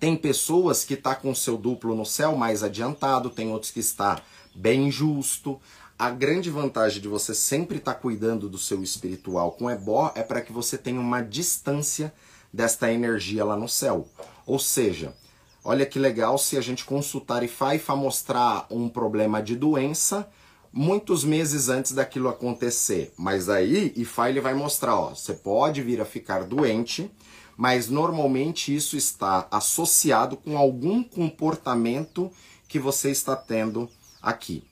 [0.00, 4.20] tem pessoas que tá com seu duplo no céu mais adiantado, tem outros que está
[4.54, 5.60] bem justo.
[5.98, 10.22] A grande vantagem de você sempre estar tá cuidando do seu espiritual com ebó é
[10.22, 12.12] para que você tenha uma distância
[12.52, 14.08] desta energia lá no céu.
[14.46, 15.14] Ou seja,
[15.64, 20.28] olha que legal se a gente consultar Ifá, Ifá mostrar um problema de doença,
[20.70, 23.12] muitos meses antes daquilo acontecer.
[23.16, 27.10] Mas aí, IFA ele vai mostrar, ó, você pode vir a ficar doente,
[27.56, 32.30] mas normalmente isso está associado com algum comportamento
[32.68, 33.88] que você está tendo
[34.20, 34.64] aqui.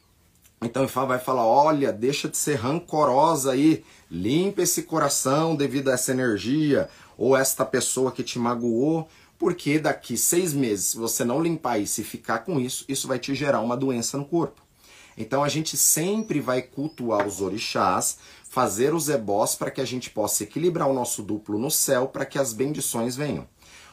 [0.60, 5.94] Então IFA vai falar, olha, deixa de ser rancorosa aí, limpa esse coração devido a
[5.94, 9.08] essa energia, ou esta pessoa que te magoou,
[9.42, 13.18] porque daqui seis meses, se você não limpar isso e ficar com isso, isso vai
[13.18, 14.62] te gerar uma doença no corpo.
[15.18, 20.10] Então a gente sempre vai cultuar os orixás, fazer os ebós para que a gente
[20.10, 23.44] possa equilibrar o nosso duplo no céu para que as bendições venham.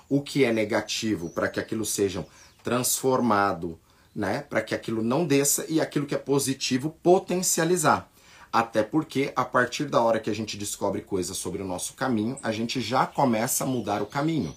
[0.08, 2.28] O que é negativo para que aquilo seja
[2.64, 3.80] transformado,
[4.16, 8.08] né, para que aquilo não desça e aquilo que é positivo potencializar.
[8.54, 12.38] Até porque a partir da hora que a gente descobre coisas sobre o nosso caminho,
[12.44, 14.54] a gente já começa a mudar o caminho.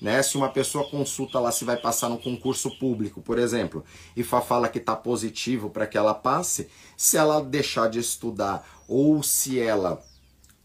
[0.00, 0.22] Né?
[0.22, 3.84] Se uma pessoa consulta lá se vai passar no concurso público, por exemplo,
[4.16, 9.22] e fala que está positivo para que ela passe, se ela deixar de estudar ou
[9.22, 10.00] se ela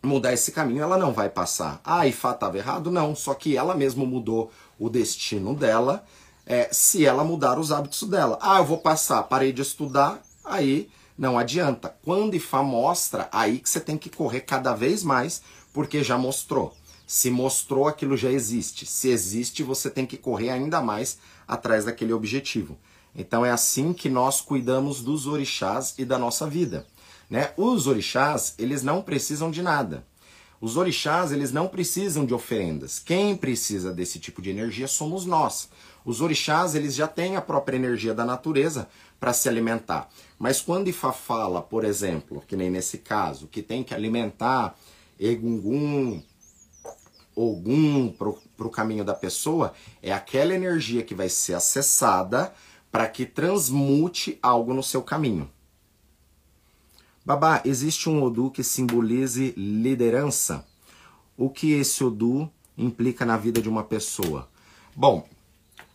[0.03, 1.79] mudar esse caminho, ela não vai passar.
[1.83, 2.91] Ah, Ifá estava errado?
[2.91, 6.03] Não, só que ela mesma mudou o destino dela
[6.45, 8.37] é, se ela mudar os hábitos dela.
[8.41, 11.95] Ah, eu vou passar, parei de estudar, aí não adianta.
[12.03, 15.41] Quando Ifá mostra, aí que você tem que correr cada vez mais,
[15.71, 16.75] porque já mostrou.
[17.05, 18.85] Se mostrou, aquilo já existe.
[18.85, 22.77] Se existe, você tem que correr ainda mais atrás daquele objetivo.
[23.15, 26.87] Então é assim que nós cuidamos dos orixás e da nossa vida.
[27.29, 27.51] Né?
[27.57, 30.05] Os orixás, eles não precisam de nada.
[30.59, 32.97] Os orixás, eles não precisam de oferendas.
[32.97, 35.69] Quem precisa desse tipo de energia somos nós.
[36.05, 38.87] Os orixás, eles já têm a própria energia da natureza
[39.19, 40.09] para se alimentar.
[40.39, 44.77] Mas quando Ifá fala, por exemplo, que nem nesse caso, que tem que alimentar
[45.19, 46.23] Egungun,
[47.35, 52.53] Ogum para o caminho da pessoa, é aquela energia que vai ser acessada
[52.91, 55.49] para que transmute algo no seu caminho.
[57.25, 60.65] Babá, existe um Odu que simbolize liderança?
[61.37, 64.49] O que esse Odu implica na vida de uma pessoa?
[64.95, 65.27] Bom,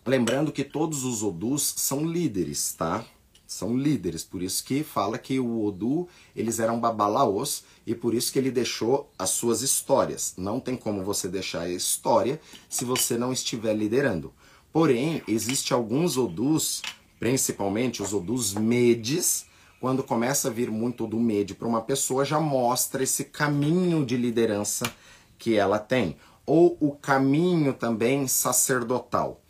[0.04, 3.04] lembrando que todos os Odus são líderes, tá?
[3.48, 6.06] São líderes, por isso que fala que o Odu,
[6.36, 10.34] eles eram babalaos e por isso que ele deixou as suas histórias.
[10.36, 14.34] Não tem como você deixar a história se você não estiver liderando.
[14.70, 16.82] Porém, existe alguns Odus,
[17.18, 19.46] principalmente os Odus Medes,
[19.80, 24.18] quando começa a vir muito do Mede para uma pessoa, já mostra esse caminho de
[24.18, 24.92] liderança
[25.38, 26.16] que ela tem.
[26.44, 29.40] Ou o caminho também sacerdotal.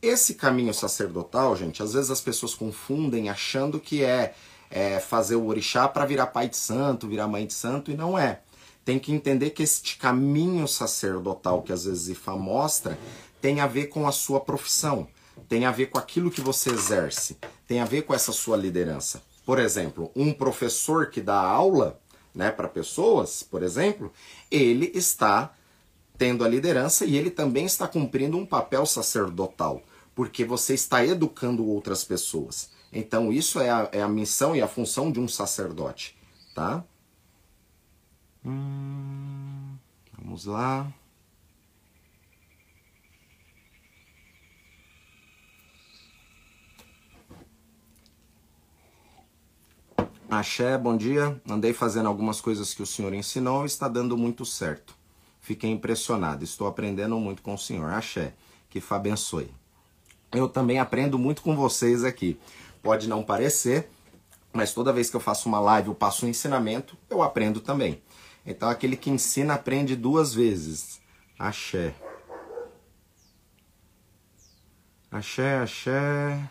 [0.00, 4.32] Esse caminho sacerdotal, gente, às vezes as pessoas confundem achando que é,
[4.70, 8.16] é fazer o orixá para virar pai de santo, virar mãe de santo, e não
[8.16, 8.40] é.
[8.84, 12.96] Tem que entender que este caminho sacerdotal que às vezes Ifá mostra
[13.40, 15.08] tem a ver com a sua profissão,
[15.48, 19.20] tem a ver com aquilo que você exerce, tem a ver com essa sua liderança.
[19.44, 21.98] Por exemplo, um professor que dá aula
[22.34, 24.12] né, para pessoas, por exemplo,
[24.50, 25.52] ele está
[26.18, 29.82] tendo a liderança e ele também está cumprindo um papel sacerdotal
[30.18, 32.70] porque você está educando outras pessoas.
[32.92, 36.18] Então, isso é a, é a missão e a função de um sacerdote,
[36.56, 36.82] tá?
[38.44, 39.76] Hum,
[40.18, 40.92] vamos lá.
[50.28, 51.40] Axé, bom dia.
[51.48, 54.97] Andei fazendo algumas coisas que o senhor ensinou e está dando muito certo.
[55.48, 56.44] Fiquei impressionado.
[56.44, 57.90] Estou aprendendo muito com o senhor.
[57.90, 58.34] Axé,
[58.68, 59.50] que Fá abençoe.
[60.30, 62.38] eu também aprendo muito com vocês aqui.
[62.82, 63.88] Pode não parecer,
[64.52, 68.02] mas toda vez que eu faço uma live, eu passo um ensinamento, eu aprendo também.
[68.44, 71.00] Então aquele que ensina aprende duas vezes.
[71.38, 71.94] Axé.
[75.10, 76.46] Axé, axé.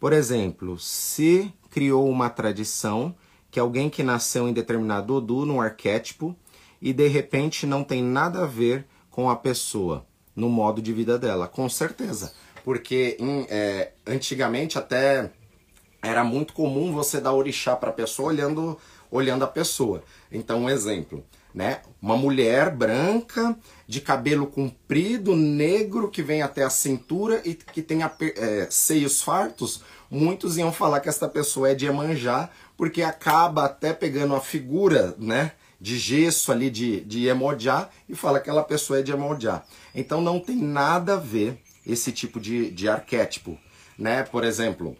[0.00, 3.14] Por exemplo, se criou uma tradição
[3.50, 6.34] que alguém que nasceu em determinado Odu, num arquétipo,
[6.84, 10.04] e de repente não tem nada a ver com a pessoa,
[10.36, 11.48] no modo de vida dela.
[11.48, 12.34] Com certeza.
[12.62, 15.30] Porque em, é, antigamente até
[16.02, 18.78] era muito comum você dar orixá para a pessoa olhando,
[19.10, 20.04] olhando a pessoa.
[20.30, 21.24] Então, um exemplo.
[21.54, 21.80] Né?
[22.02, 28.00] Uma mulher branca, de cabelo comprido, negro, que vem até a cintura e que tem
[28.02, 33.92] é, seios fartos, muitos iam falar que esta pessoa é de Iemanjá, porque acaba até
[33.94, 35.52] pegando a figura, né?
[35.84, 39.62] De gesso ali de, de Iemanjá e fala que aquela pessoa é de Iemanjá.
[39.94, 43.58] Então não tem nada a ver esse tipo de, de arquétipo,
[43.98, 44.22] né?
[44.22, 44.96] Por exemplo,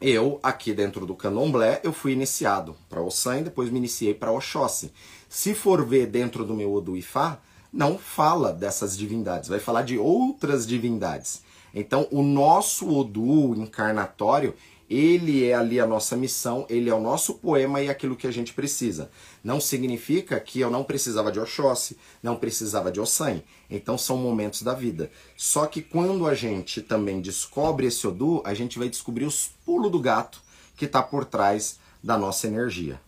[0.00, 4.30] eu aqui dentro do Candomblé, eu fui iniciado para Ossan e depois me iniciei para
[4.30, 4.92] Oxóssi.
[5.28, 7.40] Se for ver dentro do meu Odu Ifá,
[7.72, 11.42] não fala dessas divindades, vai falar de outras divindades.
[11.74, 14.54] Então, o nosso Odu encarnatório,
[14.94, 18.30] ele é ali a nossa missão, ele é o nosso poema e aquilo que a
[18.30, 19.10] gente precisa.
[19.42, 23.42] Não significa que eu não precisava de Oxóssi, não precisava de Ossan.
[23.68, 25.10] Então são momentos da vida.
[25.36, 29.90] Só que quando a gente também descobre esse Odu, a gente vai descobrir os pulos
[29.90, 30.40] do gato
[30.76, 33.00] que está por trás da nossa energia.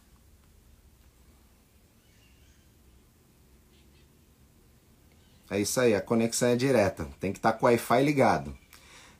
[5.48, 7.06] É isso aí, a conexão é direta.
[7.20, 8.56] Tem que estar tá com o Wi-Fi ligado.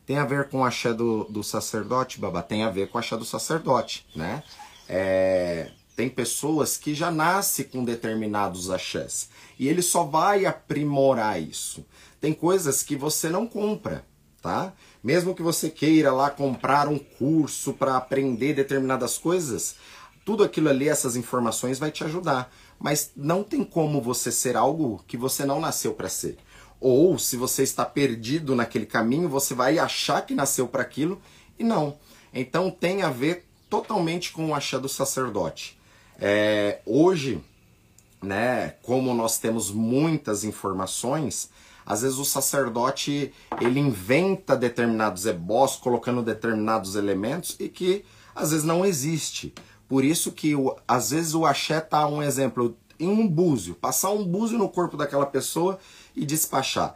[0.07, 2.41] Tem a ver com o axé do, do sacerdote, Babá?
[2.41, 4.43] Tem a ver com o axé do sacerdote, né?
[4.89, 9.29] É, tem pessoas que já nascem com determinados axés.
[9.59, 11.85] E ele só vai aprimorar isso.
[12.21, 14.05] Tem coisas que você não compra,
[14.41, 14.73] tá?
[15.03, 19.77] Mesmo que você queira lá comprar um curso para aprender determinadas coisas,
[20.25, 22.53] tudo aquilo ali, essas informações vai te ajudar.
[22.79, 26.37] Mas não tem como você ser algo que você não nasceu para ser.
[26.81, 31.21] Ou se você está perdido naquele caminho, você vai achar que nasceu para aquilo
[31.59, 31.97] e não.
[32.33, 35.79] Então tem a ver totalmente com o achado do sacerdote.
[36.19, 37.43] É, hoje,
[38.23, 41.51] né, como nós temos muitas informações,
[41.85, 48.65] às vezes o sacerdote ele inventa determinados ebós, colocando determinados elementos e que às vezes
[48.65, 49.55] não existe.
[49.89, 50.53] Por isso que
[50.87, 54.97] às vezes o axé tá um exemplo em um búzio, passar um búzio no corpo
[54.97, 55.79] daquela pessoa
[56.17, 56.95] e despachar.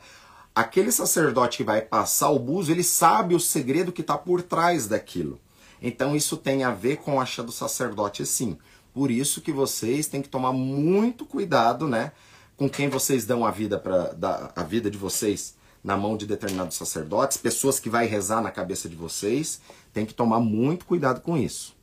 [0.55, 4.89] Aquele sacerdote que vai passar o búzio, ele sabe o segredo que está por trás
[4.89, 5.39] daquilo.
[5.81, 8.59] Então isso tem a ver com a chá do sacerdote, sim.
[8.93, 12.13] Por isso que vocês têm que tomar muito cuidado, né,
[12.57, 16.77] com quem vocês dão a vida para a vida de vocês na mão de determinados
[16.77, 19.61] sacerdotes, pessoas que vai rezar na cabeça de vocês,
[19.95, 21.75] tem que tomar muito cuidado com isso.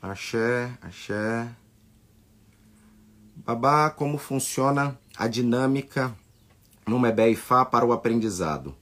[0.00, 1.48] Axé, axé.
[3.46, 6.14] Babá, como funciona a dinâmica
[6.86, 8.74] no Mebé Fá para o aprendizado?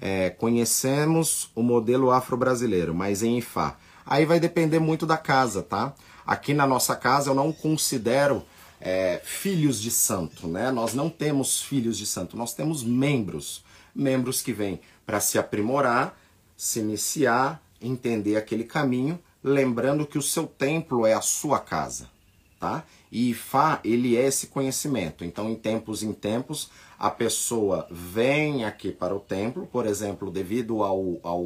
[0.00, 3.76] É, conhecemos o modelo afro-brasileiro, mas em Ifá.
[4.04, 5.94] Aí vai depender muito da casa, tá?
[6.26, 8.42] Aqui na nossa casa eu não considero
[8.80, 10.72] é, filhos de santo, né?
[10.72, 13.64] Nós não temos filhos de santo, nós temos membros.
[13.94, 16.18] Membros que vêm para se aprimorar,
[16.56, 22.10] se iniciar, entender aquele caminho lembrando que o seu templo é a sua casa,
[22.58, 22.84] tá?
[23.10, 25.24] E Ifá, ele é esse conhecimento.
[25.24, 30.82] Então, em tempos em tempos, a pessoa vem aqui para o templo, por exemplo, devido
[30.82, 31.44] ao, ao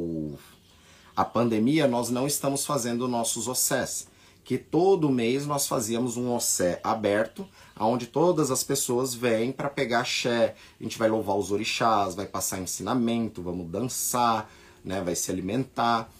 [1.15, 4.07] a pandemia, nós não estamos fazendo nossos ossés,
[4.43, 7.47] que todo mês nós fazíamos um ossé aberto,
[7.79, 12.25] onde todas as pessoas vêm para pegar axé, a gente vai louvar os orixás, vai
[12.25, 14.51] passar ensinamento, vamos dançar,
[14.83, 16.11] né, vai se alimentar,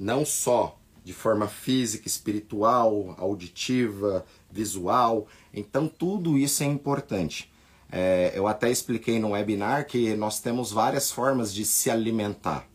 [0.00, 0.78] não só
[1.08, 5.26] de forma física, espiritual, auditiva, visual.
[5.54, 7.50] Então, tudo isso é importante.
[7.90, 12.66] É, eu até expliquei no webinar que nós temos várias formas de se alimentar.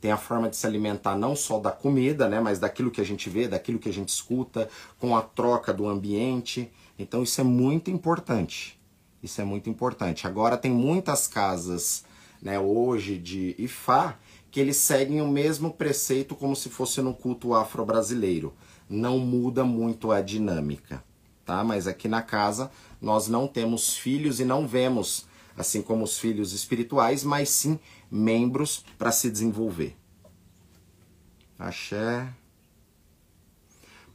[0.00, 3.04] Tem a forma de se alimentar não só da comida, né, mas daquilo que a
[3.04, 6.72] gente vê, daquilo que a gente escuta, com a troca do ambiente.
[6.98, 8.80] Então, isso é muito importante.
[9.22, 10.26] Isso é muito importante.
[10.26, 12.06] Agora, tem muitas casas
[12.40, 14.16] né, hoje de Ifá
[14.52, 18.52] que eles seguem o mesmo preceito como se fosse no culto afro-brasileiro.
[18.86, 21.02] Não muda muito a dinâmica,
[21.42, 21.64] tá?
[21.64, 25.26] Mas aqui na casa nós não temos filhos e não vemos,
[25.56, 27.80] assim como os filhos espirituais, mas sim
[28.10, 29.96] membros para se desenvolver.
[31.58, 32.28] Axé.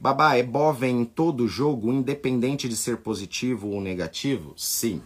[0.00, 4.54] Babá, é vem em todo jogo, independente de ser positivo ou negativo?
[4.56, 5.02] Sim.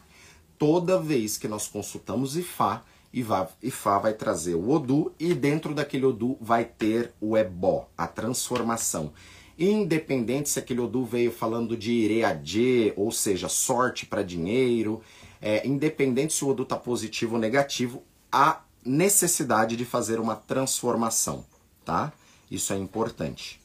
[0.59, 3.25] Toda vez que nós consultamos Ifá, e
[3.63, 9.13] Ifá vai trazer o Odu e dentro daquele Odu vai ter o Ebó, a transformação.
[9.59, 15.03] Independente se aquele Odu veio falando de Ireadê, ou seja, sorte para dinheiro,
[15.41, 21.45] é, independente se o Odu está positivo ou negativo, há necessidade de fazer uma transformação,
[21.85, 22.13] tá?
[22.51, 23.61] Isso é importante.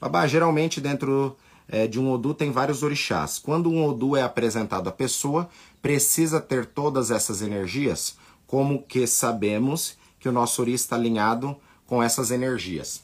[0.00, 1.36] Babá, geralmente dentro
[1.68, 3.38] é, de um Odu tem vários orixás.
[3.38, 5.48] Quando um Odu é apresentado à pessoa,
[5.80, 8.16] precisa ter todas essas energias,
[8.46, 11.56] como que sabemos que o nosso Ori está alinhado
[11.86, 13.02] com essas energias.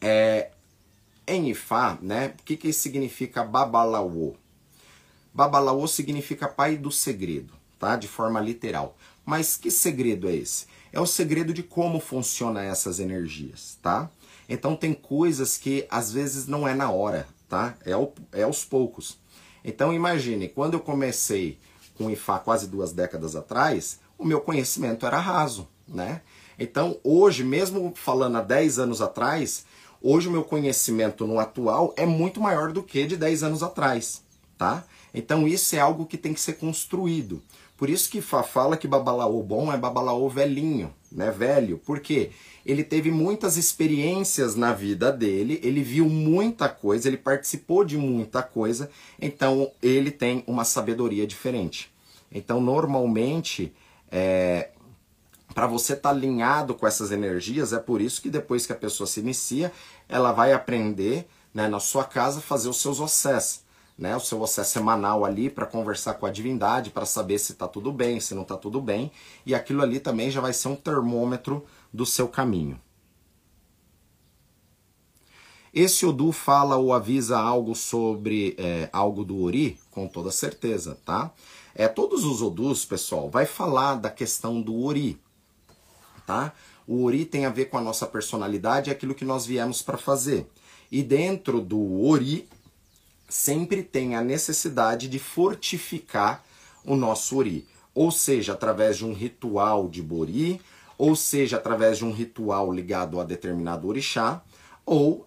[0.00, 0.50] É,
[1.26, 4.34] em Ifá, né, o que, que significa Babalaô?
[5.32, 7.96] Babalaô significa pai do segredo, tá?
[7.96, 8.96] De forma literal.
[9.24, 10.66] Mas que segredo é esse?
[10.92, 14.08] É o segredo de como funciona essas energias, tá?
[14.48, 17.74] Então tem coisas que às vezes não é na hora, tá?
[17.84, 17.92] É,
[18.38, 19.18] é aos poucos.
[19.64, 21.58] Então imagine, quando eu comecei
[21.96, 26.22] com o IFA quase duas décadas atrás, o meu conhecimento era raso, né?
[26.58, 29.64] Então hoje, mesmo falando há 10 anos atrás,
[30.00, 34.22] hoje o meu conhecimento no atual é muito maior do que de 10 anos atrás,
[34.56, 34.84] tá?
[35.12, 37.42] Então isso é algo que tem que ser construído.
[37.76, 41.30] Por isso que Fá fala que babalaô bom é babalaô velhinho, né?
[41.30, 41.78] Velho.
[41.78, 42.30] Por quê?
[42.64, 48.42] Ele teve muitas experiências na vida dele, ele viu muita coisa, ele participou de muita
[48.42, 48.90] coisa,
[49.20, 51.92] então ele tem uma sabedoria diferente.
[52.32, 53.72] Então, normalmente,
[54.10, 54.70] é,
[55.54, 58.76] para você estar tá alinhado com essas energias, é por isso que depois que a
[58.76, 59.70] pessoa se inicia,
[60.08, 63.64] ela vai aprender né, na sua casa fazer os seus océs
[63.96, 67.68] né, o seu acesso semanal ali para conversar com a divindade, para saber se está
[67.68, 69.10] tudo bem, se não está tudo bem,
[69.46, 72.80] e aquilo ali também já vai ser um termômetro do seu caminho.
[75.72, 79.78] Esse Odu fala ou avisa algo sobre é, algo do Ori?
[79.90, 81.32] Com toda certeza, tá?
[81.74, 85.20] É, todos os Odus, pessoal, vai falar da questão do Ori,
[86.26, 86.52] tá?
[86.86, 89.96] O Ori tem a ver com a nossa personalidade, é aquilo que nós viemos para
[89.96, 90.48] fazer.
[90.92, 92.48] E dentro do Ori,
[93.28, 96.44] sempre tem a necessidade de fortificar
[96.84, 100.60] o nosso ori, ou seja, através de um ritual de bori,
[100.96, 104.42] ou seja, através de um ritual ligado a determinado orixá,
[104.84, 105.26] ou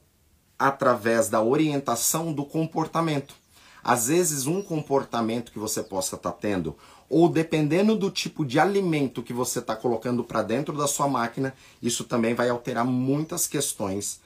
[0.58, 3.36] através da orientação do comportamento.
[3.84, 6.76] Às vezes, um comportamento que você possa estar tá tendo,
[7.10, 11.54] ou dependendo do tipo de alimento que você está colocando para dentro da sua máquina,
[11.82, 14.20] isso também vai alterar muitas questões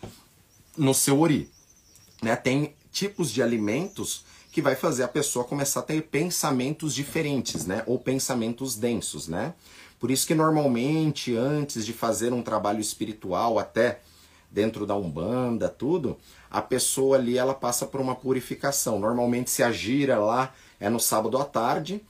[0.76, 1.50] no seu ori.
[2.22, 2.36] Né?
[2.36, 7.84] Tem tipos de alimentos que vai fazer a pessoa começar a ter pensamentos diferentes, né?
[7.88, 9.54] Ou pensamentos densos, né?
[10.02, 14.00] Por isso que normalmente antes de fazer um trabalho espiritual, até
[14.50, 16.18] dentro da umbanda, tudo,
[16.50, 19.00] a pessoa ali ela passa por uma purificação.
[19.00, 22.02] Normalmente se a gira lá é no sábado à tarde,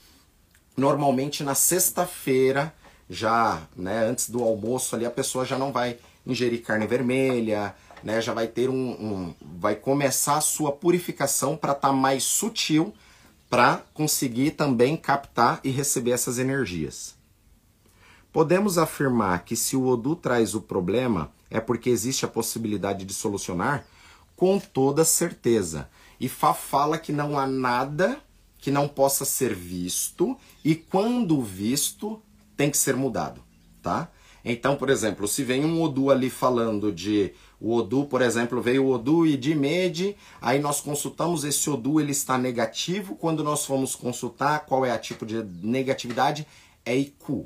[0.77, 2.73] normalmente na sexta-feira
[3.09, 8.21] já, né, antes do almoço ali a pessoa já não vai ingerir carne vermelha, né,
[8.21, 12.93] já vai ter um, um vai começar a sua purificação para estar tá mais sutil
[13.49, 17.19] para conseguir também captar e receber essas energias.
[18.31, 23.13] Podemos afirmar que se o Odu traz o problema é porque existe a possibilidade de
[23.13, 23.85] solucionar?
[24.37, 25.89] Com toda certeza.
[26.19, 28.21] E Fá fala que não há nada
[28.57, 32.21] que não possa ser visto e quando visto
[32.55, 33.41] tem que ser mudado,
[33.81, 34.09] tá?
[34.45, 38.85] Então, por exemplo, se vem um Odu ali falando de o Odu, por exemplo, veio
[38.85, 43.15] o Odu e de Mede, aí nós consultamos esse Odu, ele está negativo.
[43.15, 46.47] Quando nós fomos consultar qual é a tipo de negatividade,
[46.85, 47.45] é Iku.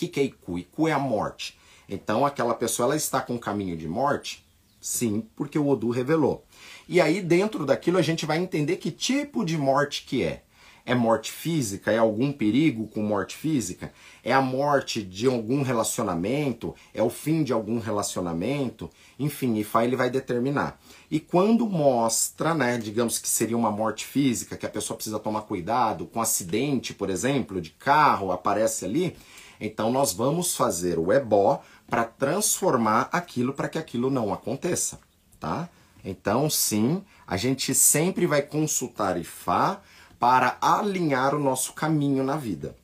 [0.00, 0.58] O que, que é Iku?
[0.58, 1.58] Iku é a morte.
[1.86, 4.42] Então aquela pessoa ela está com caminho de morte?
[4.80, 6.42] Sim, porque o Odu revelou.
[6.88, 10.42] E aí dentro daquilo a gente vai entender que tipo de morte que é.
[10.86, 11.92] É morte física?
[11.92, 13.92] É algum perigo com morte física?
[14.24, 16.74] É a morte de algum relacionamento?
[16.94, 18.88] É o fim de algum relacionamento?
[19.18, 20.80] Enfim, IFA ele vai determinar.
[21.10, 25.42] E quando mostra, né, digamos que seria uma morte física, que a pessoa precisa tomar
[25.42, 29.14] cuidado, com acidente, por exemplo, de carro, aparece ali,
[29.60, 34.98] então nós vamos fazer o ebó para transformar aquilo para que aquilo não aconteça,
[35.38, 35.68] tá?
[36.02, 39.80] Então, sim, a gente sempre vai consultar IFA
[40.18, 42.74] para alinhar o nosso caminho na vida.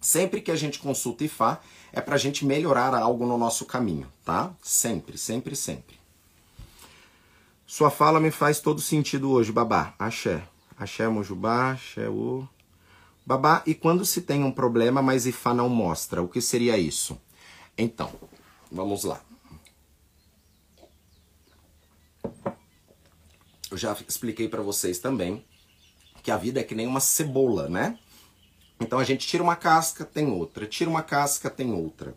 [0.00, 1.60] Sempre que a gente consulta IFA,
[1.92, 4.52] é para a gente melhorar algo no nosso caminho, tá?
[4.62, 5.96] Sempre, sempre, sempre.
[7.66, 9.94] Sua fala me faz todo sentido hoje, babá.
[9.98, 10.42] Axé.
[10.78, 12.46] Axé, Mojubá, Axé, o...
[13.26, 17.20] Babá, e quando se tem um problema, mas IFA não mostra, o que seria isso?
[17.76, 18.12] Então,
[18.70, 19.20] vamos lá.
[23.68, 25.44] Eu já expliquei para vocês também
[26.22, 27.98] que a vida é que nem uma cebola, né?
[28.80, 32.16] Então a gente tira uma casca, tem outra, tira uma casca, tem outra.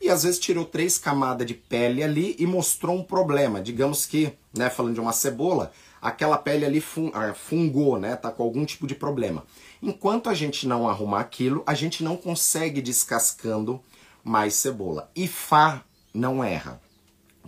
[0.00, 3.60] E às vezes tirou três camadas de pele ali e mostrou um problema.
[3.60, 5.70] Digamos que, né, falando de uma cebola,
[6.02, 6.82] aquela pele ali
[7.14, 9.46] ah, fungou, né, tá com algum tipo de problema.
[9.80, 13.80] Enquanto a gente não arrumar aquilo, a gente não consegue descascando
[14.24, 15.08] mais cebola.
[15.14, 16.80] E Fá não erra.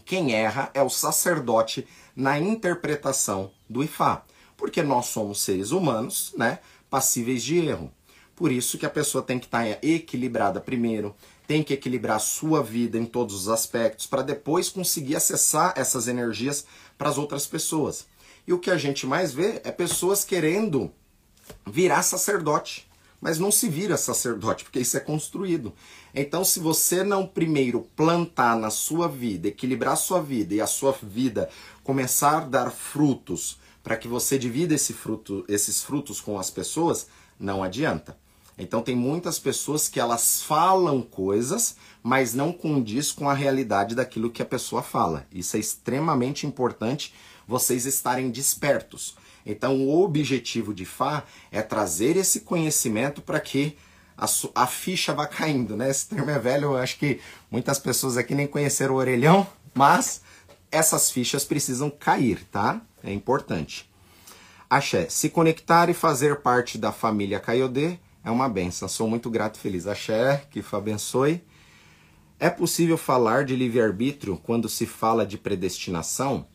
[0.05, 4.23] Quem erra é o sacerdote na interpretação do Ifá,
[4.57, 7.91] porque nós somos seres humanos, né, passíveis de erro.
[8.37, 11.15] Por isso que a pessoa tem que estar equilibrada primeiro,
[11.47, 16.09] tem que equilibrar a sua vida em todos os aspectos para depois conseguir acessar essas
[16.09, 16.67] energias
[16.99, 18.07] para as outras pessoas.
[18.47, 20.91] E o que a gente mais vê é pessoas querendo
[21.67, 22.89] virar sacerdote,
[23.21, 25.73] mas não se vira sacerdote, porque isso é construído.
[26.15, 30.93] Então, se você não primeiro plantar na sua vida, equilibrar sua vida e a sua
[31.03, 31.49] vida
[31.83, 37.07] começar a dar frutos para que você divida esse fruto, esses frutos com as pessoas,
[37.39, 38.17] não adianta.
[38.57, 44.31] Então tem muitas pessoas que elas falam coisas, mas não condiz com a realidade daquilo
[44.31, 45.27] que a pessoa fala.
[45.33, 47.13] Isso é extremamente importante
[47.47, 49.17] vocês estarem despertos.
[49.45, 53.77] Então o objetivo de Fá é trazer esse conhecimento para que
[54.17, 55.91] a, a, ficha vá caindo, né?
[55.91, 57.21] Esse termo é velho, eu acho que
[57.51, 60.23] muitas pessoas aqui nem conheceram o orelhão, mas
[60.71, 62.81] essas fichas precisam cair, tá?
[63.03, 63.91] É importante.
[64.71, 68.89] Axé, se conectar e fazer parte da família Caiodê é uma benção.
[68.89, 69.87] Sou muito grato e feliz.
[69.87, 71.45] Axé, que Fá abençoe.
[72.41, 76.47] É possível falar de livre-arbítrio quando se fala de predestinação?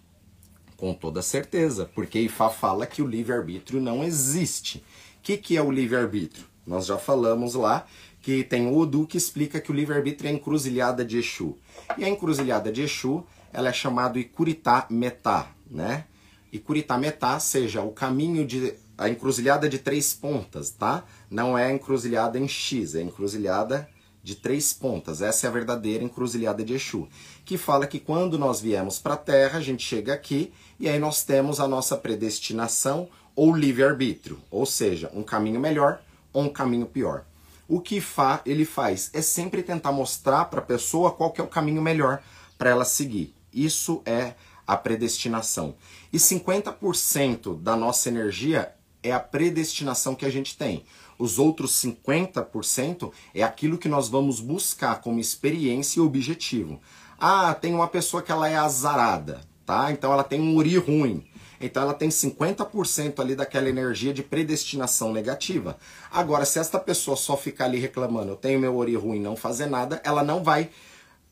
[0.79, 4.77] Com toda certeza, porque Ifá fala que o livre-arbítrio não existe.
[4.77, 4.83] O
[5.21, 6.45] que, que é o livre-arbítrio?
[6.65, 7.85] Nós já falamos lá
[8.21, 11.57] que tem o Odu que explica que o livre-arbítrio é a encruzilhada de Exu.
[11.97, 16.05] E a encruzilhada de Exu, ela é chamada Ikuritá Metá, né?
[16.49, 21.03] Ikuritá Metá, seja o caminho de a encruzilhada de três pontas, tá?
[21.29, 23.89] Não é a encruzilhada em X, é a encruzilhada
[24.29, 25.23] de três pontas.
[25.23, 27.07] Essa é a verdadeira encruzilhada de Exu,
[27.43, 30.99] que fala que quando nós viemos para a Terra, a gente chega aqui e aí
[30.99, 35.99] nós temos a nossa predestinação ou livre-arbítrio, ou seja, um caminho melhor
[36.31, 37.25] ou um caminho pior.
[37.67, 41.43] O que Fá ele faz é sempre tentar mostrar para a pessoa qual que é
[41.43, 42.21] o caminho melhor
[42.55, 43.33] para ela seguir.
[43.51, 44.35] Isso é
[44.67, 45.73] a predestinação.
[46.13, 48.71] E 50% da nossa energia
[49.01, 50.83] é a predestinação que a gente tem.
[51.19, 56.79] Os outros 50% é aquilo que nós vamos buscar como experiência e objetivo.
[57.19, 59.91] Ah, tem uma pessoa que ela é azarada, tá?
[59.91, 61.27] Então ela tem um uri ruim.
[61.59, 65.77] Então ela tem 50% ali daquela energia de predestinação negativa.
[66.09, 69.65] Agora, se esta pessoa só ficar ali reclamando, eu tenho meu ori ruim, não fazer
[69.65, 70.69] nada, ela não vai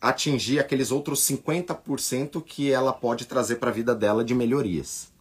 [0.02, 5.16] atingir aqueles outros 50% que ela pode trazer para a vida dela de melhorias.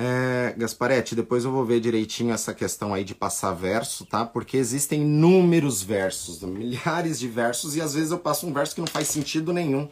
[0.00, 4.24] É, Gasparetti, depois eu vou ver direitinho essa questão aí de passar verso, tá?
[4.24, 8.80] Porque existem inúmeros versos, milhares de versos, e às vezes eu passo um verso que
[8.80, 9.88] não faz sentido nenhum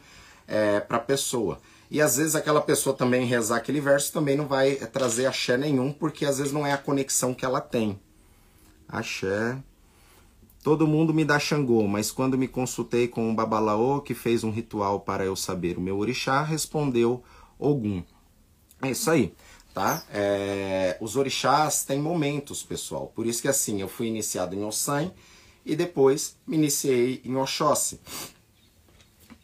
[0.47, 1.59] é, para a pessoa.
[1.91, 5.93] E às vezes aquela pessoa também rezar aquele verso também não vai trazer axé nenhum,
[5.93, 7.99] porque às vezes não é a conexão que ela tem.
[8.89, 9.59] Axé.
[10.63, 14.53] Todo mundo me dá Xangô, mas quando me consultei com um babalaô que fez um
[14.53, 17.25] ritual para eu saber o meu orixá, respondeu
[17.59, 18.05] Ogum.
[18.81, 19.35] É isso aí
[19.77, 20.03] tá?
[20.11, 23.12] É, os orixás têm momentos, pessoal.
[23.14, 25.12] Por isso que assim, eu fui iniciado em Ossan
[25.66, 28.01] e depois me iniciei em Oxóssi.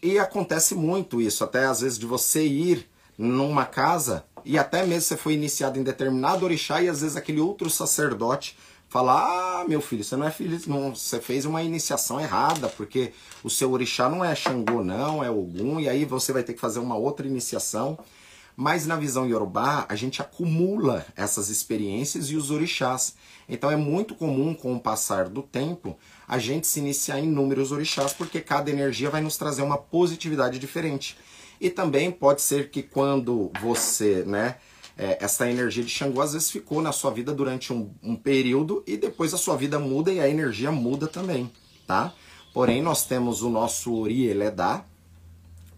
[0.02, 5.02] E acontece muito isso, até às vezes de você ir numa casa e até mesmo
[5.02, 8.56] você foi iniciado em determinado orixá e às vezes aquele outro sacerdote
[8.88, 13.12] fala: "Ah, meu filho, você não é filho, não, você fez uma iniciação errada, porque
[13.44, 16.60] o seu orixá não é Xangô não, é Ogum, e aí você vai ter que
[16.60, 17.98] fazer uma outra iniciação".
[18.56, 23.14] Mas na visão Yorubá, a gente acumula essas experiências e os orixás.
[23.48, 25.96] Então é muito comum, com o passar do tempo,
[26.28, 30.58] a gente se iniciar em inúmeros orixás, porque cada energia vai nos trazer uma positividade
[30.58, 31.16] diferente.
[31.60, 34.56] E também pode ser que quando você, né,
[34.96, 38.82] é, essa energia de Xangô às vezes ficou na sua vida durante um, um, período
[38.86, 41.50] e depois a sua vida muda e a energia muda também,
[41.86, 42.12] tá?
[42.52, 44.84] Porém, nós temos o nosso Ori Eledá,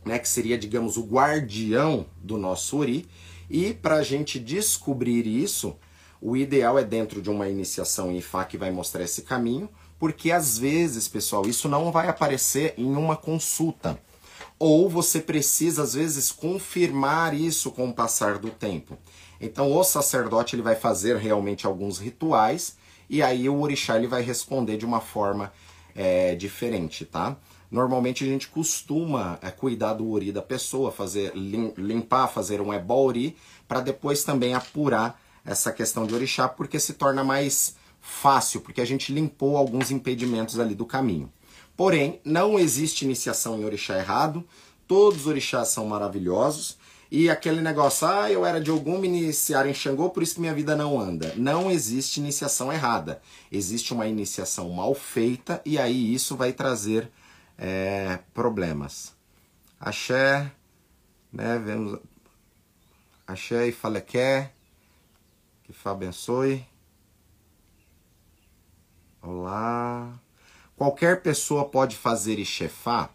[0.05, 3.09] né, que seria, digamos, o guardião do nosso Ori.
[3.48, 5.76] E para a gente descobrir isso,
[6.20, 10.30] o ideal é dentro de uma iniciação em Ifá que vai mostrar esse caminho, porque
[10.30, 13.98] às vezes, pessoal, isso não vai aparecer em uma consulta.
[14.59, 18.96] Ou você precisa, às vezes, confirmar isso com o passar do tempo.
[19.40, 22.76] Então, o sacerdote ele vai fazer realmente alguns rituais
[23.09, 25.52] e aí o orixá ele vai responder de uma forma
[25.94, 27.36] é, diferente, tá?
[27.70, 33.36] Normalmente a gente costuma é, cuidar do uri da pessoa, fazer limpar, fazer um ebori,
[33.66, 38.84] para depois também apurar essa questão de orixá porque se torna mais fácil, porque a
[38.84, 41.32] gente limpou alguns impedimentos ali do caminho.
[41.76, 44.44] Porém, não existe iniciação em orixá errado,
[44.86, 46.78] todos os orixás são maravilhosos,
[47.10, 50.40] e aquele negócio, ah, eu era de algum me iniciar em Xangô, por isso que
[50.40, 51.32] minha vida não anda.
[51.36, 53.22] Não existe iniciação errada.
[53.52, 57.08] Existe uma iniciação mal feita e aí isso vai trazer
[57.59, 59.14] é, problemas.
[59.78, 60.50] Axé,
[61.32, 62.00] né, vemos...
[63.26, 64.52] Axé e Falequé,
[65.62, 66.66] que Fá abençoe.
[69.22, 70.12] Olá.
[70.76, 73.09] Qualquer pessoa pode fazer Ixefá?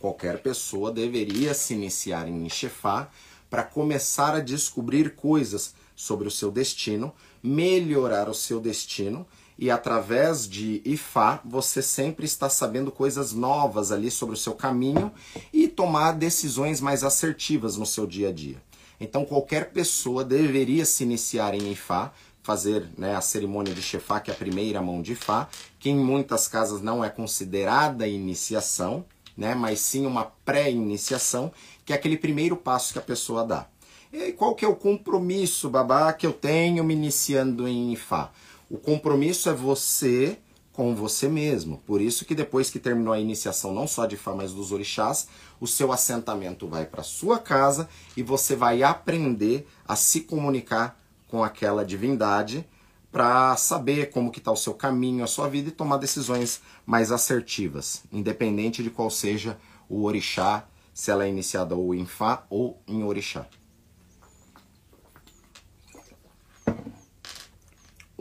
[0.00, 3.08] Qualquer pessoa deveria se iniciar em Ixefá
[3.48, 9.26] para começar a descobrir coisas sobre o seu destino, melhorar o seu destino
[9.60, 15.12] e através de Ifá você sempre está sabendo coisas novas ali sobre o seu caminho
[15.52, 18.56] e tomar decisões mais assertivas no seu dia a dia.
[18.98, 22.10] Então qualquer pessoa deveria se iniciar em Ifá
[22.42, 25.46] fazer né, a cerimônia de Shefá, que é a primeira mão de Fá,
[25.78, 29.04] que em muitas casas não é considerada iniciação,
[29.36, 31.52] né, mas sim uma pré-iniciação,
[31.84, 33.66] que é aquele primeiro passo que a pessoa dá.
[34.10, 38.32] E qual que é o compromisso, babá, que eu tenho me iniciando em Fá?
[38.70, 40.38] O compromisso é você
[40.72, 41.78] com você mesmo.
[41.78, 45.26] Por isso que depois que terminou a iniciação não só de Fá, mas dos orixás,
[45.60, 50.96] o seu assentamento vai para sua casa e você vai aprender a se comunicar
[51.26, 52.64] com aquela divindade
[53.10, 57.10] para saber como que está o seu caminho, a sua vida e tomar decisões mais
[57.10, 59.58] assertivas, independente de qual seja
[59.88, 60.64] o orixá,
[60.94, 63.48] se ela é iniciada ou em Fá ou em orixá.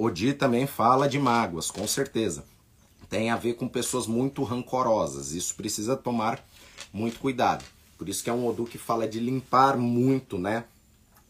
[0.05, 2.45] Odi também fala de mágoas, com certeza.
[3.09, 5.31] Tem a ver com pessoas muito rancorosas.
[5.31, 6.43] Isso precisa tomar
[6.93, 7.65] muito cuidado.
[7.97, 10.63] Por isso que é um Odu que fala de limpar muito, né?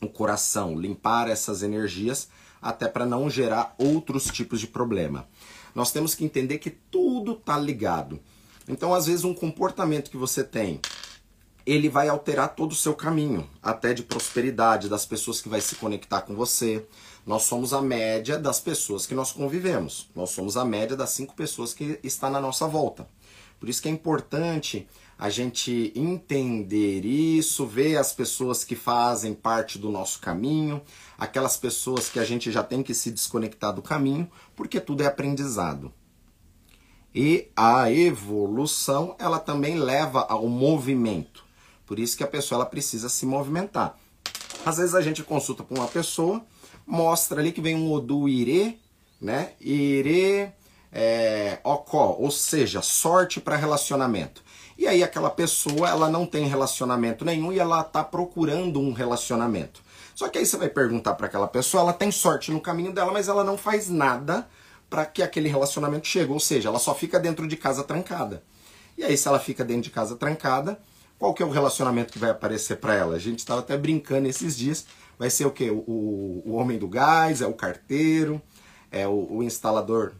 [0.01, 2.29] o coração, limpar essas energias,
[2.61, 5.27] até para não gerar outros tipos de problema.
[5.73, 8.19] Nós temos que entender que tudo está ligado.
[8.67, 10.79] Então, às vezes, um comportamento que você tem,
[11.65, 15.75] ele vai alterar todo o seu caminho, até de prosperidade das pessoas que vai se
[15.75, 16.85] conectar com você.
[17.29, 20.09] Nós somos a média das pessoas que nós convivemos.
[20.15, 23.07] Nós somos a média das cinco pessoas que está na nossa volta.
[23.59, 29.77] Por isso que é importante a gente entender isso, ver as pessoas que fazem parte
[29.77, 30.81] do nosso caminho,
[31.19, 35.05] aquelas pessoas que a gente já tem que se desconectar do caminho, porque tudo é
[35.05, 35.93] aprendizado.
[37.13, 41.45] E a evolução, ela também leva ao movimento.
[41.85, 43.95] Por isso que a pessoa ela precisa se movimentar.
[44.65, 46.43] Às vezes a gente consulta com uma pessoa,
[46.89, 48.81] mostra ali que vem um Odu Ire,
[49.21, 49.51] né?
[49.61, 50.51] Ire
[50.91, 54.41] é, Ocó, ou seja, sorte para relacionamento.
[54.75, 59.81] E aí aquela pessoa, ela não tem relacionamento nenhum e ela está procurando um relacionamento.
[60.15, 63.11] Só que aí você vai perguntar para aquela pessoa, ela tem sorte no caminho dela,
[63.11, 64.47] mas ela não faz nada
[64.89, 68.43] para que aquele relacionamento chegue, ou seja, ela só fica dentro de casa trancada.
[68.97, 70.79] E aí se ela fica dentro de casa trancada,
[71.19, 73.15] qual que é o relacionamento que vai aparecer para ela?
[73.15, 74.87] A gente estava até brincando esses dias,
[75.19, 75.69] vai ser o quê?
[75.69, 78.41] O, o homem do gás, é o carteiro,
[78.89, 80.13] é o, o instalador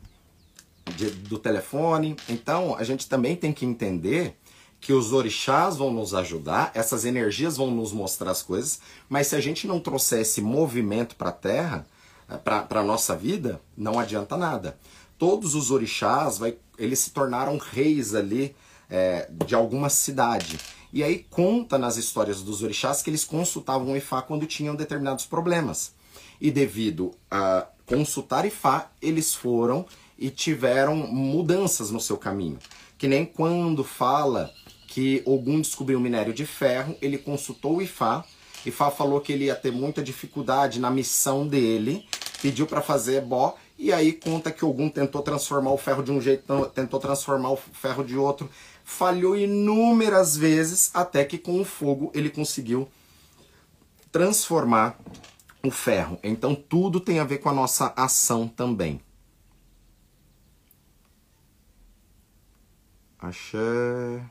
[0.95, 2.17] de, do telefone.
[2.27, 4.35] Então a gente também tem que entender
[4.81, 8.79] que os orixás vão nos ajudar, essas energias vão nos mostrar as coisas,
[9.09, 11.85] mas se a gente não trouxer esse movimento para a Terra,
[12.29, 14.77] eh, para a nossa vida, não adianta nada.
[15.17, 18.55] Todos os orixás, vai, eles se tornaram reis ali
[18.89, 20.57] é, de alguma cidade.
[20.91, 25.25] E aí conta nas histórias dos orixás que eles consultavam o Ifá quando tinham determinados
[25.25, 25.93] problemas.
[26.41, 29.85] E devido a consultar Ifá, eles foram
[30.17, 32.59] e tiveram mudanças no seu caminho.
[32.97, 34.51] Que nem quando fala
[34.87, 38.25] que Ogum descobriu o minério de ferro, ele consultou o Ifá,
[38.65, 42.05] Ifá falou que ele ia ter muita dificuldade na missão dele,
[42.41, 46.19] pediu para fazer bó, e aí conta que Ogum tentou transformar o ferro de um
[46.19, 48.49] jeito, tentou transformar o ferro de outro,
[48.89, 52.89] falhou inúmeras vezes, até que com o fogo ele conseguiu
[54.11, 54.99] transformar
[55.63, 56.19] o ferro.
[56.23, 58.99] Então tudo tem a ver com a nossa ação também.
[63.19, 64.25] Axé.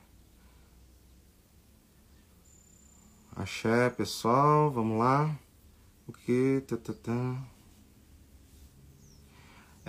[3.37, 5.35] Axé, pessoal, vamos lá.
[6.07, 6.65] O que.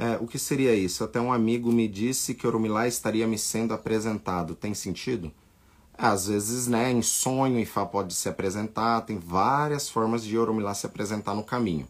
[0.02, 1.04] É, o que seria isso?
[1.04, 4.56] Até um amigo me disse que Orumilá estaria me sendo apresentado.
[4.56, 5.30] Tem sentido?
[5.97, 10.86] Às vezes, né, em sonho, Ifá pode se apresentar, tem várias formas de Orumilá se
[10.86, 11.86] apresentar no caminho.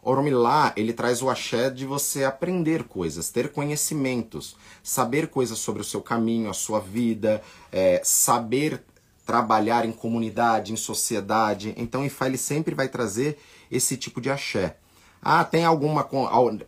[0.00, 5.84] Orumilá, ele traz o axé de você aprender coisas, ter conhecimentos, saber coisas sobre o
[5.84, 7.42] seu caminho, a sua vida,
[7.72, 8.84] é, saber
[9.26, 11.74] trabalhar em comunidade, em sociedade.
[11.76, 13.36] Então, Ifá ele sempre vai trazer
[13.68, 14.76] esse tipo de axé.
[15.22, 16.08] Ah, tem alguma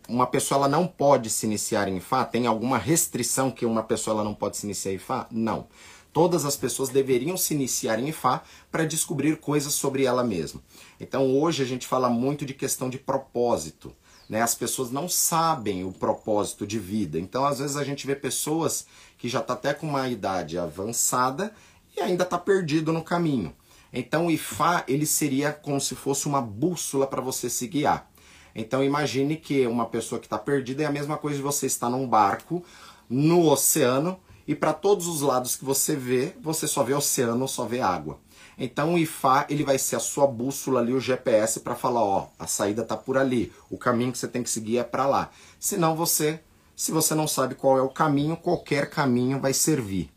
[0.09, 2.24] uma pessoa ela não pode se iniciar em Ifá?
[2.24, 5.26] Tem alguma restrição que uma pessoa ela não pode se iniciar em Ifá?
[5.30, 5.66] Não.
[6.12, 10.61] Todas as pessoas deveriam se iniciar em Ifá para descobrir coisas sobre ela mesma.
[10.98, 13.92] Então hoje a gente fala muito de questão de propósito.
[14.28, 14.42] Né?
[14.42, 17.18] As pessoas não sabem o propósito de vida.
[17.18, 18.86] Então às vezes a gente vê pessoas
[19.16, 21.55] que já está até com uma idade avançada
[21.96, 23.55] e ainda está perdido no caminho.
[23.92, 28.11] Então o Ifá ele seria como se fosse uma bússola para você se guiar.
[28.55, 31.88] Então imagine que uma pessoa que está perdida é a mesma coisa de você estar
[31.88, 32.64] num barco
[33.09, 37.64] no oceano e para todos os lados que você vê, você só vê oceano, só
[37.64, 38.18] vê água.
[38.59, 42.28] Então o IFA ele vai ser a sua bússola ali, o GPS para falar, ó,
[42.38, 45.30] a saída tá por ali, o caminho que você tem que seguir é para lá.
[45.59, 46.40] Senão você,
[46.76, 50.11] se você não sabe qual é o caminho, qualquer caminho vai servir.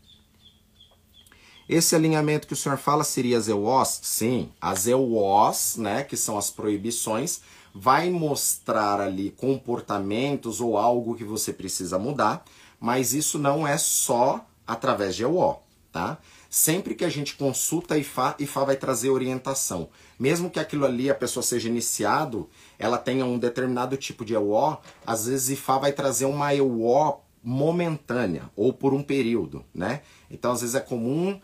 [1.66, 4.00] Esse alinhamento que o senhor fala seria as EWOS?
[4.02, 7.40] Sim, as EWOS, né, que são as proibições,
[7.74, 12.44] vai mostrar ali comportamentos ou algo que você precisa mudar,
[12.78, 15.58] mas isso não é só através de EWO,
[15.90, 16.18] tá?
[16.48, 19.88] Sempre que a gente consulta a IFA, IFA vai trazer orientação.
[20.16, 22.48] Mesmo que aquilo ali a pessoa seja iniciado,
[22.78, 28.48] ela tenha um determinado tipo de EWO, às vezes IFA vai trazer uma EWO momentânea
[28.54, 30.02] ou por um período, né?
[30.30, 31.40] Então às vezes é comum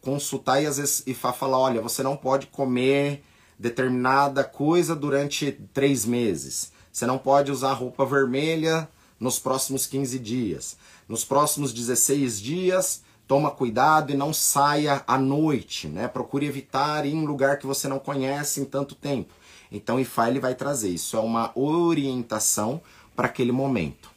[0.00, 3.22] consultar e às vezes IFA fala, olha, você não pode comer
[3.58, 6.72] determinada coisa durante três meses.
[6.92, 8.88] Você não pode usar roupa vermelha
[9.18, 10.76] nos próximos 15 dias.
[11.08, 16.08] Nos próximos 16 dias, toma cuidado e não saia à noite, né?
[16.08, 19.32] Procure evitar ir em um lugar que você não conhece em tanto tempo.
[19.70, 22.80] Então, IFA ele vai trazer isso, é uma orientação
[23.16, 24.10] para aquele momento.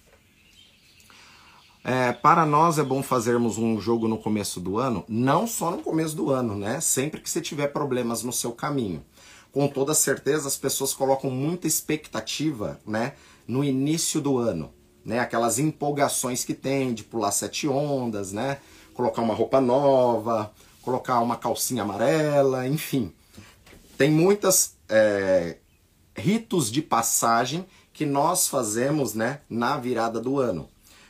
[1.81, 5.77] É, para nós é bom fazermos um jogo no começo do ano, não só no
[5.83, 6.81] começo do ano, né?
[6.81, 9.03] Sempre que você tiver problemas no seu caminho
[9.55, 13.13] com toda certeza as pessoas colocam muita expectativa, né,
[13.47, 14.73] no início do ano,
[15.05, 18.57] né, aquelas empolgações que tem de pular sete ondas, né,
[18.93, 20.51] colocar uma roupa nova,
[20.81, 23.13] colocar uma calcinha amarela, enfim,
[23.97, 25.55] tem muitas é,
[26.17, 30.67] ritos de passagem que nós fazemos, né, na virada do ano.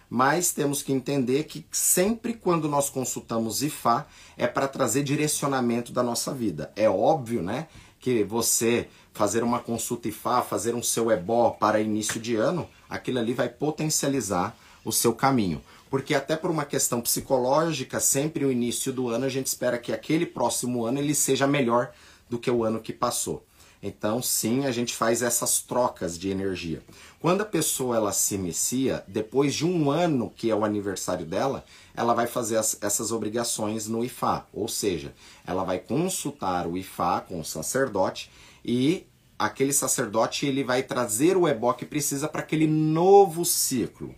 [0.08, 4.06] Mas temos que entender que sempre quando nós consultamos IFA
[4.38, 6.72] é para trazer direcionamento da nossa vida.
[6.76, 7.68] É óbvio, né,
[8.06, 13.18] que você fazer uma consulta IFA, fazer um seu ebó para início de ano, aquilo
[13.18, 15.60] ali vai potencializar o seu caminho.
[15.89, 19.91] Porque até por uma questão psicológica, sempre o início do ano a gente espera que
[19.91, 21.91] aquele próximo ano ele seja melhor
[22.30, 23.43] do que o ano que passou.
[23.88, 26.82] Então, sim, a gente faz essas trocas de energia.
[27.20, 31.64] Quando a pessoa ela se inicia, depois de um ano que é o aniversário dela,
[31.96, 35.14] ela vai fazer as, essas obrigações no IFA, ou seja,
[35.46, 38.32] ela vai consultar o IFA com o sacerdote
[38.66, 39.06] e
[39.38, 44.16] aquele sacerdote ele vai trazer o ebó que precisa para aquele novo ciclo,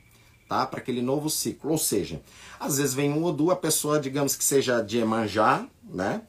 [0.48, 0.66] tá?
[0.66, 2.22] Para aquele novo ciclo, ou seja,
[2.58, 6.22] às vezes vem um Odu, a pessoa, digamos que seja de Emanjá, né?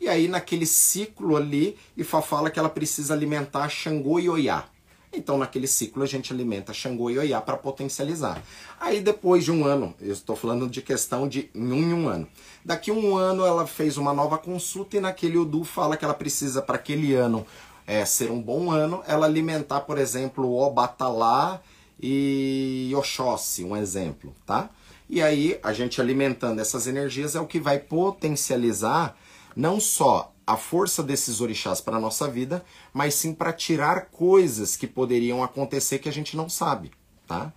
[0.00, 4.64] E aí, naquele ciclo ali, Ifá fala que ela precisa alimentar Xangô e Oiá.
[5.12, 8.42] Então, naquele ciclo, a gente alimenta Xangô e Oiá para potencializar.
[8.78, 12.28] Aí, depois de um ano, eu estou falando de questão de um em um ano.
[12.64, 16.60] Daqui um ano, ela fez uma nova consulta e naquele Udu fala que ela precisa,
[16.60, 17.46] para aquele ano
[17.86, 21.60] é, ser um bom ano, ela alimentar, por exemplo, Obatalá
[21.98, 24.68] e Oxóssi, um exemplo, tá?
[25.08, 29.16] E aí, a gente alimentando essas energias é o que vai potencializar
[29.56, 34.76] não só a força desses orixás para a nossa vida, mas sim para tirar coisas
[34.76, 36.92] que poderiam acontecer que a gente não sabe,
[37.26, 37.52] tá?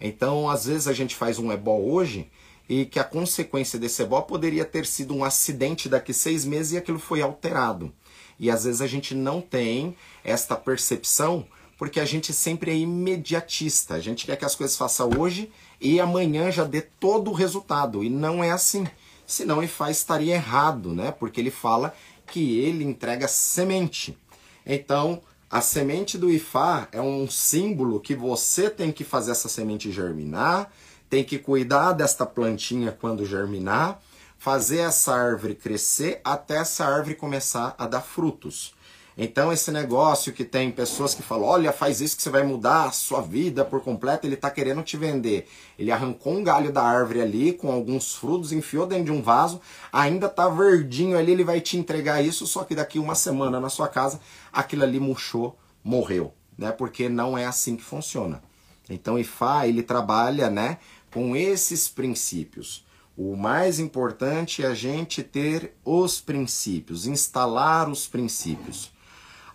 [0.00, 2.28] Então, às vezes a gente faz um ebó hoje
[2.68, 6.76] e que a consequência desse ebó poderia ter sido um acidente daqui seis meses e
[6.76, 7.92] aquilo foi alterado.
[8.38, 11.46] E às vezes a gente não tem esta percepção
[11.78, 13.94] porque a gente sempre é imediatista.
[13.94, 15.50] A gente quer que as coisas façam hoje
[15.80, 18.02] e amanhã já dê todo o resultado.
[18.02, 18.86] E não é assim
[19.34, 21.10] senão Ifá estaria errado, né?
[21.10, 21.94] Porque ele fala
[22.26, 24.16] que ele entrega semente.
[24.64, 25.20] Então,
[25.50, 30.72] a semente do Ifá é um símbolo que você tem que fazer essa semente germinar,
[31.10, 34.00] tem que cuidar desta plantinha quando germinar,
[34.38, 38.73] fazer essa árvore crescer até essa árvore começar a dar frutos.
[39.16, 42.86] Então, esse negócio que tem pessoas que falam: olha, faz isso que você vai mudar
[42.86, 45.46] a sua vida por completo, ele está querendo te vender.
[45.78, 49.60] Ele arrancou um galho da árvore ali com alguns frutos, enfiou dentro de um vaso,
[49.92, 53.68] ainda tá verdinho ali, ele vai te entregar isso, só que daqui uma semana na
[53.68, 54.20] sua casa,
[54.52, 56.72] aquilo ali murchou, morreu, né?
[56.72, 58.42] Porque não é assim que funciona.
[58.90, 60.78] Então, Ifá, ele trabalha, né,
[61.10, 62.84] com esses princípios.
[63.16, 68.92] O mais importante é a gente ter os princípios, instalar os princípios.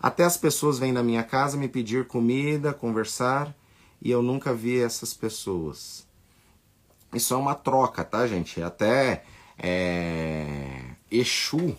[0.02, 3.54] Até as pessoas vêm na minha casa me pedir comida, conversar,
[4.00, 6.06] e eu nunca vi essas pessoas.
[7.12, 8.62] Isso é uma troca, tá, gente?
[8.62, 9.24] Até
[9.58, 11.76] é, Exu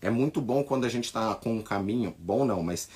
[0.00, 2.88] é muito bom quando a gente está com um caminho, bom não, mas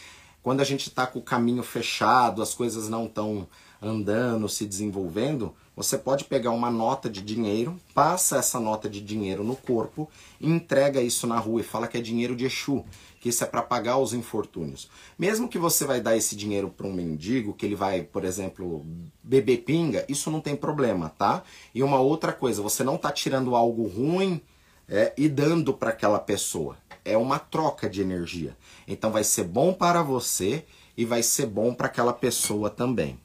[0.43, 3.49] quando a gente está com o caminho fechado, as coisas não estão
[3.83, 9.43] andando, se desenvolvendo, você pode pegar uma nota de dinheiro, passa essa nota de dinheiro
[9.43, 10.09] no corpo,
[10.41, 12.85] entrega isso na rua e fala que é dinheiro de Exu,
[13.21, 14.89] que isso é para pagar os infortúnios.
[15.19, 18.87] Mesmo que você vai dar esse dinheiro para um mendigo, que ele vai, por exemplo,
[19.23, 21.43] beber pinga, isso não tem problema, tá?
[21.75, 24.41] E uma outra coisa, você não está tirando algo ruim
[24.89, 26.77] é, e dando para aquela pessoa.
[27.05, 28.57] É uma troca de energia.
[28.87, 30.65] Então vai ser bom para você
[30.97, 33.19] e vai ser bom para aquela pessoa também.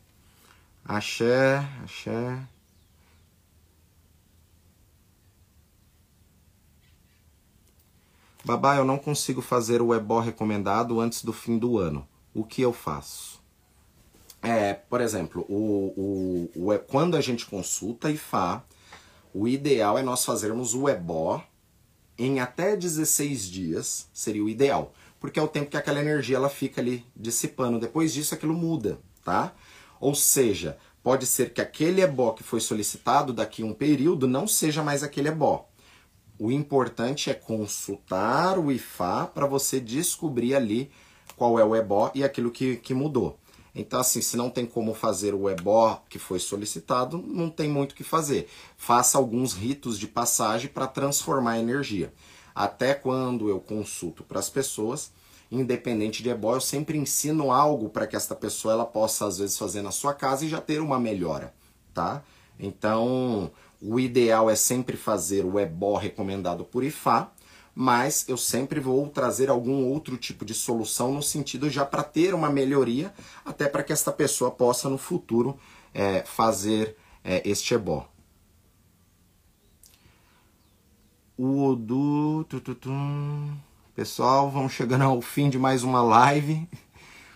[0.88, 2.40] Axé, axé.
[8.46, 12.08] Babá, eu não consigo fazer o ebó recomendado antes do fim do ano.
[12.34, 13.44] O que eu faço?
[14.42, 18.64] É, por exemplo, o, o, o, quando a gente consulta IFA,
[19.34, 21.44] o ideal é nós fazermos o ebó
[22.18, 24.94] em até 16 dias, seria o ideal.
[25.20, 27.78] Porque é o tempo que aquela energia ela fica ali dissipando.
[27.78, 29.54] Depois disso aquilo muda, tá?
[30.00, 34.48] Ou seja, pode ser que aquele ebó que foi solicitado daqui a um período não
[34.48, 35.68] seja mais aquele ebó.
[36.40, 40.92] O importante é consultar o IFA para você descobrir ali
[41.36, 43.40] qual é o ebó e aquilo que, que mudou.
[43.74, 47.92] Então, assim, se não tem como fazer o ebó que foi solicitado, não tem muito
[47.92, 48.50] o que fazer.
[48.76, 52.12] Faça alguns ritos de passagem para transformar a energia.
[52.56, 55.12] Até quando eu consulto para as pessoas,
[55.52, 59.58] independente de ebó, eu sempre ensino algo para que esta pessoa ela possa, às vezes,
[59.58, 61.54] fazer na sua casa e já ter uma melhora,
[61.94, 62.24] tá?
[62.60, 67.32] Então, o ideal é sempre fazer o ebó recomendado por IFA,
[67.74, 72.34] mas eu sempre vou trazer algum outro tipo de solução no sentido já para ter
[72.34, 73.14] uma melhoria,
[73.46, 75.60] até para que esta pessoa possa no futuro
[75.94, 78.10] é, fazer é, este ebó.
[81.38, 82.44] O do.
[83.98, 86.70] Pessoal, vamos chegando ao fim de mais uma live.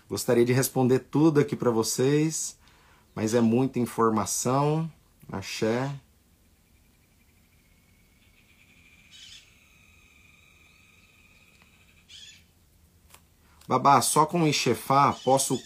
[0.08, 2.56] Gostaria de responder tudo aqui para vocês,
[3.16, 4.88] mas é muita informação.
[5.28, 5.90] Axé.
[13.66, 15.60] Babá, só com o Ixefá posso,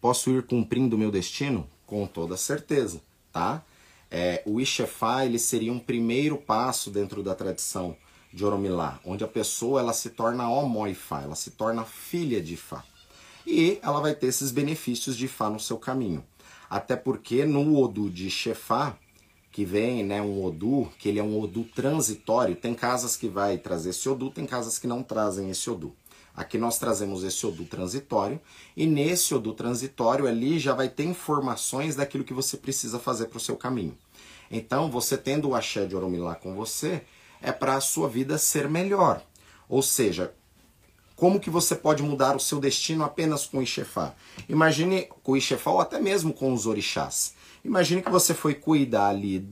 [0.00, 1.70] posso ir cumprindo meu destino?
[1.86, 3.62] Com toda certeza, tá?
[4.10, 7.96] É, o Ixefá ele seria um primeiro passo dentro da tradição
[8.32, 12.84] de Oromilá, onde a pessoa ela se torna Omoifá, ela se torna filha de Ifá.
[13.46, 16.24] E ela vai ter esses benefícios de Ifá no seu caminho.
[16.70, 18.96] Até porque no Odu de Ixefá,
[19.50, 23.58] que vem, né, um Odu, que ele é um Odu transitório, tem casas que vai
[23.58, 25.94] trazer esse Odu, tem casas que não trazem esse Odu.
[26.34, 28.40] Aqui nós trazemos esse Odu transitório,
[28.74, 33.36] e nesse Odu transitório ali já vai ter informações daquilo que você precisa fazer para
[33.36, 33.94] o seu caminho.
[34.50, 37.02] Então, você tendo o axé de Oromilá com você,
[37.42, 39.22] é para a sua vida ser melhor.
[39.68, 40.32] Ou seja,
[41.16, 44.14] como que você pode mudar o seu destino apenas com o Ixefá?
[44.48, 47.34] Imagine com o Ixefá ou até mesmo com os orixás.
[47.64, 49.48] Imagine que você foi cuidar ali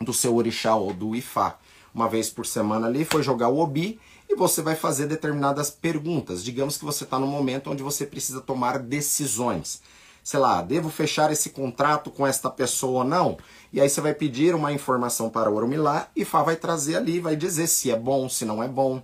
[0.00, 1.58] do seu orixá ou do Ifá
[1.94, 6.44] uma vez por semana ali, foi jogar o Obi e você vai fazer determinadas perguntas.
[6.44, 9.80] Digamos que você está no momento onde você precisa tomar decisões.
[10.26, 13.38] Sei lá, devo fechar esse contrato com esta pessoa ou não?
[13.72, 17.20] E aí você vai pedir uma informação para o Orumilá e Fá vai trazer ali,
[17.20, 19.00] vai dizer se é bom, se não é bom.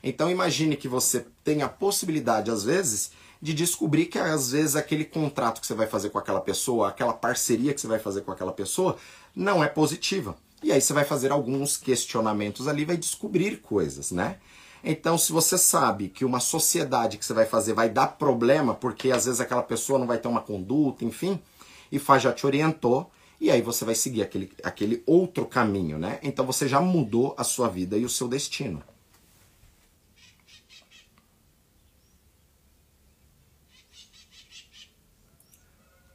[0.00, 3.10] Então imagine que você tem a possibilidade, às vezes,
[3.42, 7.14] de descobrir que às vezes aquele contrato que você vai fazer com aquela pessoa, aquela
[7.14, 8.96] parceria que você vai fazer com aquela pessoa,
[9.34, 10.36] não é positiva.
[10.62, 14.36] E aí você vai fazer alguns questionamentos ali, vai descobrir coisas, né?
[14.82, 19.10] Então, se você sabe que uma sociedade que você vai fazer vai dar problema, porque
[19.10, 21.40] às vezes aquela pessoa não vai ter uma conduta, enfim,
[21.92, 23.10] e Fá já te orientou,
[23.40, 26.18] e aí você vai seguir aquele, aquele outro caminho, né?
[26.22, 28.82] Então você já mudou a sua vida e o seu destino.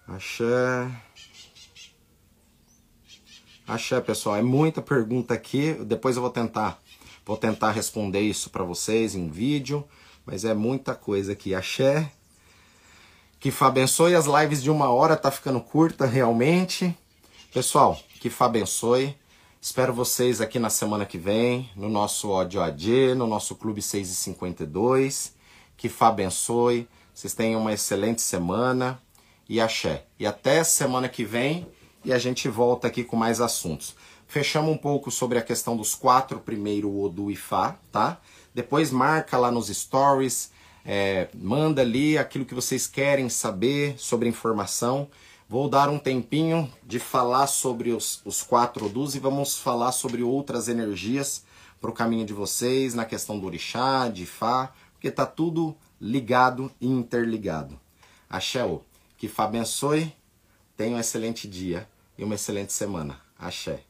[0.08, 0.92] Axé.
[3.68, 4.36] Axé, pessoal.
[4.36, 5.74] É muita pergunta aqui.
[5.84, 6.80] Depois eu vou tentar
[7.26, 9.84] Vou tentar responder isso para vocês em vídeo,
[10.26, 11.56] mas é muita coisa aqui.
[11.56, 12.12] Axé.
[13.40, 14.16] Que Fá abençoe.
[14.16, 16.96] As lives de uma hora tá ficando curta realmente.
[17.52, 19.18] Pessoal, que Fá abençoe.
[19.60, 24.08] Espero vocês aqui na semana que vem, no nosso Ódio AD, no nosso Clube 6
[24.08, 25.34] e 52.
[25.76, 26.88] Que Fá abençoe.
[27.12, 29.02] Vocês tenham uma excelente semana
[29.50, 30.06] e axé.
[30.20, 31.68] E até semana que vem
[32.04, 33.96] e a gente volta aqui com mais assuntos.
[34.28, 38.20] Fechamos um pouco sobre a questão dos quatro primeiro Odu e Fá, tá?
[38.54, 40.52] Depois marca lá nos stories,
[40.88, 45.08] É, manda ali aquilo que vocês querem saber sobre informação.
[45.50, 50.22] Vou dar um tempinho de falar sobre os, os quatro Odus e vamos falar sobre
[50.22, 51.44] outras energias
[51.82, 56.72] para o caminho de vocês, na questão do orixá, de Fá, porque está tudo ligado
[56.80, 57.80] e interligado.
[58.30, 58.62] Axé,
[59.18, 60.14] que Fá abençoe,
[60.78, 63.20] tenha um excelente dia e uma excelente semana.
[63.40, 63.82] Axé.